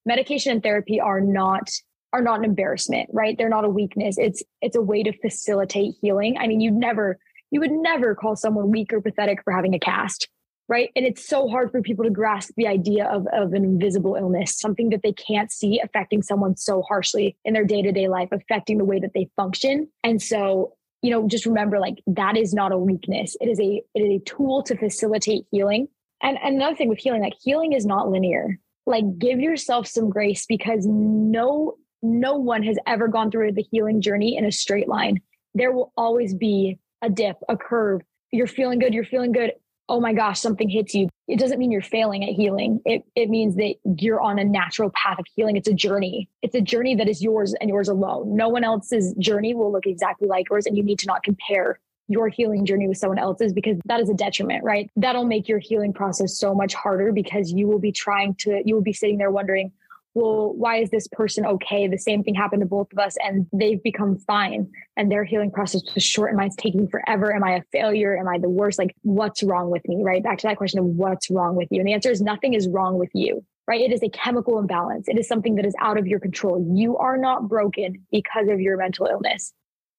Medication 0.04 0.50
and 0.50 0.62
therapy 0.62 1.00
are 1.00 1.20
not 1.20 1.70
are 2.12 2.22
not 2.22 2.38
an 2.38 2.44
embarrassment, 2.44 3.10
right? 3.12 3.36
They're 3.36 3.48
not 3.48 3.64
a 3.64 3.68
weakness. 3.68 4.16
It's 4.18 4.42
it's 4.62 4.76
a 4.76 4.82
way 4.82 5.02
to 5.02 5.12
facilitate 5.18 5.94
healing. 6.00 6.36
I 6.38 6.46
mean, 6.46 6.60
you'd 6.60 6.74
never 6.74 7.18
you 7.50 7.60
would 7.60 7.72
never 7.72 8.14
call 8.14 8.36
someone 8.36 8.70
weak 8.70 8.92
or 8.92 9.00
pathetic 9.00 9.42
for 9.44 9.52
having 9.52 9.74
a 9.74 9.78
cast 9.78 10.28
right? 10.68 10.90
And 10.96 11.04
it's 11.04 11.26
so 11.26 11.48
hard 11.48 11.70
for 11.70 11.82
people 11.82 12.04
to 12.04 12.10
grasp 12.10 12.52
the 12.56 12.66
idea 12.66 13.06
of, 13.06 13.26
of 13.32 13.52
an 13.52 13.64
invisible 13.64 14.14
illness 14.14 14.58
something 14.58 14.90
that 14.90 15.02
they 15.02 15.12
can't 15.12 15.52
see 15.52 15.80
affecting 15.82 16.22
someone 16.22 16.56
so 16.56 16.82
harshly 16.82 17.36
in 17.44 17.54
their 17.54 17.64
day-to-day 17.64 18.08
life 18.08 18.28
affecting 18.32 18.78
the 18.78 18.84
way 18.84 18.98
that 18.98 19.12
they 19.14 19.28
function. 19.36 19.88
And 20.02 20.20
so 20.22 20.74
you 21.02 21.10
know 21.10 21.28
just 21.28 21.44
remember 21.44 21.78
like 21.78 22.02
that 22.06 22.36
is 22.36 22.54
not 22.54 22.72
a 22.72 22.78
weakness. 22.78 23.36
It 23.40 23.48
is 23.48 23.60
a 23.60 23.82
it 23.94 24.00
is 24.00 24.22
a 24.22 24.24
tool 24.24 24.62
to 24.64 24.76
facilitate 24.76 25.46
healing. 25.50 25.88
And, 26.22 26.38
and 26.42 26.56
another 26.56 26.76
thing 26.76 26.88
with 26.88 26.98
healing 26.98 27.22
like 27.22 27.34
healing 27.42 27.72
is 27.72 27.84
not 27.84 28.08
linear. 28.08 28.58
Like 28.86 29.18
give 29.18 29.40
yourself 29.40 29.86
some 29.86 30.08
grace 30.08 30.46
because 30.46 30.86
no 30.86 31.74
no 32.02 32.36
one 32.36 32.62
has 32.62 32.78
ever 32.86 33.08
gone 33.08 33.30
through 33.30 33.52
the 33.52 33.66
healing 33.70 34.00
journey 34.00 34.36
in 34.36 34.44
a 34.44 34.52
straight 34.52 34.88
line. 34.88 35.20
There 35.54 35.72
will 35.72 35.92
always 35.96 36.34
be 36.34 36.78
a 37.04 37.10
dip, 37.10 37.36
a 37.48 37.56
curve. 37.56 38.00
You're 38.32 38.46
feeling 38.46 38.78
good, 38.78 38.94
you're 38.94 39.04
feeling 39.04 39.32
good. 39.32 39.52
Oh 39.88 40.00
my 40.00 40.14
gosh, 40.14 40.40
something 40.40 40.68
hits 40.68 40.94
you. 40.94 41.08
It 41.28 41.38
doesn't 41.38 41.58
mean 41.58 41.70
you're 41.70 41.82
failing 41.82 42.24
at 42.24 42.30
healing. 42.30 42.80
It, 42.86 43.04
it 43.14 43.28
means 43.28 43.56
that 43.56 43.74
you're 43.98 44.20
on 44.20 44.38
a 44.38 44.44
natural 44.44 44.90
path 44.94 45.18
of 45.18 45.26
healing. 45.36 45.56
It's 45.56 45.68
a 45.68 45.74
journey. 45.74 46.28
It's 46.40 46.54
a 46.54 46.62
journey 46.62 46.94
that 46.94 47.08
is 47.08 47.22
yours 47.22 47.54
and 47.60 47.68
yours 47.68 47.88
alone. 47.88 48.34
No 48.34 48.48
one 48.48 48.64
else's 48.64 49.14
journey 49.18 49.54
will 49.54 49.70
look 49.70 49.86
exactly 49.86 50.26
like 50.26 50.48
yours, 50.48 50.64
and 50.64 50.76
you 50.76 50.82
need 50.82 50.98
to 51.00 51.06
not 51.06 51.22
compare 51.22 51.78
your 52.08 52.28
healing 52.28 52.66
journey 52.66 52.88
with 52.88 52.98
someone 52.98 53.18
else's 53.18 53.52
because 53.52 53.78
that 53.86 54.00
is 54.00 54.08
a 54.10 54.14
detriment, 54.14 54.64
right? 54.64 54.90
That'll 54.96 55.24
make 55.24 55.48
your 55.48 55.58
healing 55.58 55.92
process 55.92 56.38
so 56.38 56.54
much 56.54 56.74
harder 56.74 57.12
because 57.12 57.52
you 57.52 57.66
will 57.66 57.78
be 57.78 57.92
trying 57.92 58.34
to, 58.40 58.62
you 58.64 58.74
will 58.74 58.82
be 58.82 58.92
sitting 58.92 59.18
there 59.18 59.30
wondering, 59.30 59.72
well, 60.14 60.52
why 60.52 60.76
is 60.76 60.90
this 60.90 61.08
person 61.08 61.44
okay? 61.44 61.88
The 61.88 61.98
same 61.98 62.22
thing 62.22 62.36
happened 62.36 62.60
to 62.60 62.66
both 62.66 62.92
of 62.92 62.98
us 62.98 63.16
and 63.22 63.46
they've 63.52 63.82
become 63.82 64.16
fine 64.16 64.70
and 64.96 65.10
their 65.10 65.24
healing 65.24 65.50
process 65.50 65.82
was 65.92 66.04
short 66.04 66.30
and 66.30 66.38
mine's 66.38 66.54
taking 66.54 66.86
forever. 66.86 67.34
Am 67.34 67.42
I 67.42 67.56
a 67.56 67.62
failure? 67.72 68.16
Am 68.16 68.28
I 68.28 68.38
the 68.38 68.48
worst? 68.48 68.78
Like, 68.78 68.94
what's 69.02 69.42
wrong 69.42 69.70
with 69.70 69.86
me? 69.88 70.02
Right. 70.04 70.22
Back 70.22 70.38
to 70.38 70.46
that 70.46 70.56
question 70.56 70.78
of 70.78 70.84
what's 70.84 71.30
wrong 71.30 71.56
with 71.56 71.68
you. 71.72 71.80
And 71.80 71.88
the 71.88 71.94
answer 71.94 72.10
is 72.10 72.20
nothing 72.20 72.54
is 72.54 72.68
wrong 72.68 72.96
with 72.96 73.10
you. 73.12 73.44
Right. 73.66 73.80
It 73.80 73.92
is 73.92 74.02
a 74.02 74.08
chemical 74.10 74.58
imbalance. 74.58 75.08
It 75.08 75.18
is 75.18 75.26
something 75.26 75.56
that 75.56 75.66
is 75.66 75.74
out 75.80 75.98
of 75.98 76.06
your 76.06 76.20
control. 76.20 76.64
You 76.74 76.96
are 76.98 77.16
not 77.16 77.48
broken 77.48 78.06
because 78.12 78.48
of 78.48 78.60
your 78.60 78.76
mental 78.76 79.06
illness. 79.06 79.52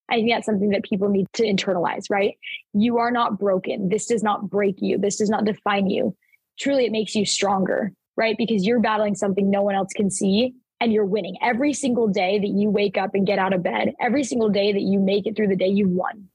I 0.08 0.16
think 0.16 0.30
that's 0.30 0.46
something 0.46 0.70
that 0.70 0.84
people 0.84 1.10
need 1.10 1.26
to 1.34 1.44
internalize, 1.44 2.06
right? 2.10 2.38
You 2.74 3.00
are 3.00 3.10
not 3.12 3.40
broken. 3.40 3.90
This 3.90 4.06
does 4.06 4.24
not 4.24 4.50
break 4.50 4.76
you. 4.80 5.00
This 5.00 5.18
does 5.18 5.32
not 5.32 5.46
define 5.46 5.90
you. 5.90 6.16
Truly, 6.60 6.86
it 6.86 6.92
makes 6.92 7.16
you 7.16 7.26
stronger 7.26 7.92
right? 8.18 8.36
Because 8.38 8.66
you're 8.66 8.80
battling 8.80 9.16
something 9.16 9.50
no 9.50 9.62
one 9.62 9.76
else 9.76 9.94
can 9.94 10.10
see 10.10 10.54
and 10.80 10.92
you're 10.92 11.06
winning. 11.06 11.38
Every 11.42 11.74
single 11.74 12.08
day 12.08 12.40
that 12.40 12.48
you 12.48 12.70
wake 12.70 12.98
up 12.98 13.12
and 13.14 13.26
get 13.26 13.40
out 13.40 13.54
of 13.54 13.64
bed, 13.64 13.94
every 14.00 14.24
single 14.24 14.50
day 14.50 14.74
that 14.74 14.82
you 14.82 15.00
make 15.00 15.26
it 15.26 15.36
through 15.36 15.48
the 15.48 15.56
day, 15.56 15.68
you 15.68 15.88
won. 15.88 16.30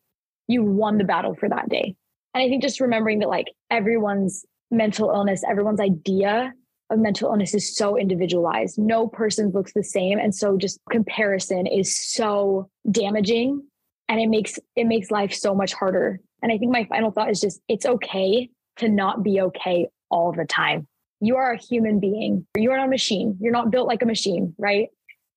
You 0.49 0.63
won 0.63 0.99
the 0.99 1.05
battle 1.05 1.35
for 1.35 1.49
that 1.49 1.69
day. 1.69 1.95
And 2.35 2.43
I 2.43 2.49
think 2.49 2.63
just 2.63 2.81
remembering 2.81 3.21
that 3.21 3.29
like 3.29 3.47
everyone's 3.71 4.45
mental 4.71 5.11
illness, 5.11 5.43
everyone's 5.49 5.81
idea 5.81 6.53
of 6.91 6.99
mental 6.99 7.31
illness 7.31 7.55
is 7.55 7.77
so 7.77 7.97
individualized. 7.97 8.79
No 8.79 9.07
person 9.07 9.51
looks 9.51 9.73
the 9.73 9.85
same. 9.85 10.19
And 10.19 10.35
so 10.35 10.57
just 10.57 10.81
comparison 10.91 11.67
is 11.67 11.97
so 11.97 12.69
damaging 12.91 13.63
and 14.09 14.21
it 14.21 14.29
makes 14.29 14.59
it 14.75 14.87
makes 14.87 15.11
life 15.11 15.33
so 15.33 15.55
much 15.55 15.73
harder. 15.73 16.21
And 16.43 16.51
I 16.51 16.59
think 16.59 16.73
my 16.73 16.85
final 16.85 17.13
thought 17.13 17.31
is 17.31 17.41
just 17.41 17.61
it's 17.69 17.87
okay 17.87 18.51
to 18.79 18.89
not 18.89 19.23
be 19.23 19.41
okay 19.41 19.89
all 20.11 20.33
the 20.33 20.45
time 20.45 20.89
you 21.21 21.37
are 21.37 21.53
a 21.53 21.59
human 21.59 22.01
being. 22.01 22.47
You 22.57 22.71
are 22.71 22.77
not 22.79 22.87
a 22.87 22.91
machine. 22.91 23.37
You're 23.41 23.53
not 23.53 23.71
built 23.71 23.87
like 23.87 24.03
a 24.03 24.07
machine, 24.07 24.55
right? 24.59 24.89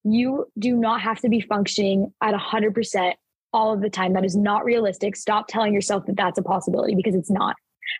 You 0.04 0.48
do 0.58 0.76
not 0.76 1.02
have 1.02 1.20
to 1.22 1.30
be 1.30 1.42
functioning 1.42 2.14
at 2.22 2.34
100% 2.34 3.14
all 3.52 3.74
of 3.74 3.82
the 3.82 3.90
time. 3.90 4.14
That 4.14 4.26
is 4.26 4.36
not 4.36 4.66
realistic. 4.66 5.16
Stop 5.16 5.48
telling 5.48 5.74
yourself 5.74 6.06
that 6.08 6.16
that's 6.16 6.40
a 6.40 6.44
possibility 6.44 6.96
because 6.96 7.16
it's 7.16 7.30
not. 7.30 7.56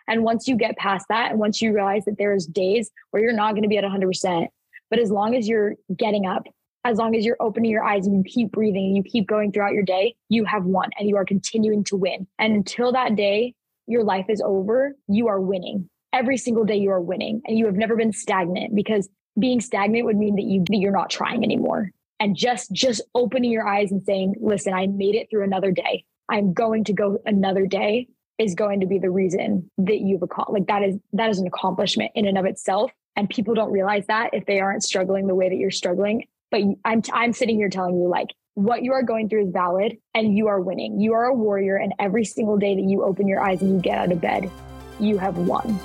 And 0.08 0.24
once 0.24 0.48
you 0.48 0.56
get 0.56 0.76
past 0.76 1.06
that, 1.08 1.30
and 1.30 1.38
once 1.38 1.60
you 1.60 1.72
realize 1.72 2.04
that 2.06 2.18
there's 2.18 2.46
days 2.46 2.90
where 3.10 3.22
you're 3.22 3.32
not 3.32 3.52
going 3.52 3.62
to 3.62 3.68
be 3.68 3.78
at 3.78 3.84
100%, 3.84 4.48
but 4.90 4.98
as 4.98 5.10
long 5.10 5.34
as 5.34 5.46
you're 5.46 5.74
getting 5.94 6.26
up, 6.26 6.44
as 6.84 6.98
long 6.98 7.14
as 7.14 7.24
you're 7.24 7.36
opening 7.40 7.70
your 7.70 7.84
eyes 7.84 8.06
and 8.06 8.16
you 8.16 8.24
keep 8.24 8.52
breathing 8.52 8.86
and 8.86 8.96
you 8.96 9.02
keep 9.02 9.26
going 9.26 9.52
throughout 9.52 9.72
your 9.72 9.82
day, 9.82 10.14
you 10.28 10.44
have 10.44 10.64
won 10.64 10.90
and 10.98 11.08
you 11.08 11.16
are 11.16 11.24
continuing 11.24 11.84
to 11.84 11.96
win. 11.96 12.26
And 12.38 12.54
until 12.54 12.92
that 12.92 13.16
day, 13.16 13.54
your 13.86 14.04
life 14.04 14.26
is 14.28 14.42
over, 14.44 14.94
you 15.08 15.28
are 15.28 15.40
winning 15.40 15.88
every 16.14 16.36
single 16.38 16.64
day 16.64 16.76
you 16.76 16.90
are 16.90 17.00
winning 17.00 17.42
and 17.44 17.58
you 17.58 17.66
have 17.66 17.74
never 17.74 17.96
been 17.96 18.12
stagnant 18.12 18.74
because 18.74 19.08
being 19.38 19.60
stagnant 19.60 20.06
would 20.06 20.16
mean 20.16 20.36
that 20.36 20.44
you 20.44 20.64
that 20.68 20.76
you're 20.76 20.92
not 20.92 21.10
trying 21.10 21.42
anymore. 21.42 21.90
And 22.20 22.36
just 22.36 22.72
just 22.72 23.02
opening 23.14 23.50
your 23.50 23.66
eyes 23.66 23.90
and 23.90 24.02
saying 24.02 24.36
listen 24.40 24.72
i 24.72 24.86
made 24.86 25.16
it 25.16 25.28
through 25.28 25.42
another 25.42 25.72
day. 25.72 26.04
I'm 26.30 26.54
going 26.54 26.84
to 26.84 26.92
go 26.92 27.18
another 27.26 27.66
day 27.66 28.08
is 28.38 28.54
going 28.54 28.80
to 28.80 28.86
be 28.86 28.98
the 28.98 29.10
reason 29.10 29.70
that 29.78 30.00
you've 30.00 30.22
accomplished 30.22 30.60
like 30.60 30.68
that 30.68 30.88
is 30.88 30.96
that 31.12 31.28
is 31.28 31.38
an 31.40 31.46
accomplishment 31.48 32.12
in 32.14 32.26
and 32.26 32.38
of 32.38 32.46
itself. 32.46 32.92
And 33.16 33.28
people 33.28 33.54
don't 33.54 33.70
realize 33.70 34.06
that 34.06 34.30
if 34.32 34.46
they 34.46 34.60
aren't 34.60 34.82
struggling 34.82 35.26
the 35.26 35.34
way 35.34 35.48
that 35.48 35.56
you're 35.56 35.72
struggling. 35.72 36.24
But 36.52 36.60
i'm 36.84 37.02
i'm 37.12 37.32
sitting 37.32 37.56
here 37.56 37.68
telling 37.68 37.96
you 37.96 38.08
like 38.08 38.28
what 38.54 38.84
you 38.84 38.92
are 38.92 39.02
going 39.02 39.28
through 39.28 39.46
is 39.46 39.52
valid 39.52 39.96
and 40.14 40.36
you 40.36 40.46
are 40.46 40.60
winning. 40.60 41.00
You 41.00 41.14
are 41.14 41.24
a 41.24 41.34
warrior 41.34 41.74
and 41.74 41.92
every 41.98 42.24
single 42.24 42.56
day 42.56 42.76
that 42.76 42.84
you 42.88 43.02
open 43.02 43.26
your 43.26 43.40
eyes 43.40 43.60
and 43.60 43.72
you 43.72 43.80
get 43.80 43.98
out 43.98 44.12
of 44.12 44.20
bed 44.20 44.48
you 45.00 45.18
have 45.18 45.36
won 45.36 45.78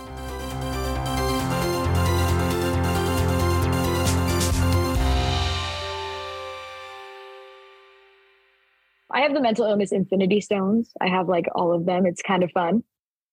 I 9.19 9.23
have 9.23 9.33
the 9.33 9.41
mental 9.41 9.65
illness 9.65 9.91
infinity 9.91 10.39
stones. 10.39 10.93
I 11.01 11.07
have 11.09 11.27
like 11.27 11.47
all 11.53 11.73
of 11.73 11.85
them. 11.85 12.05
It's 12.05 12.21
kind 12.21 12.41
of 12.41 12.51
fun. 12.51 12.83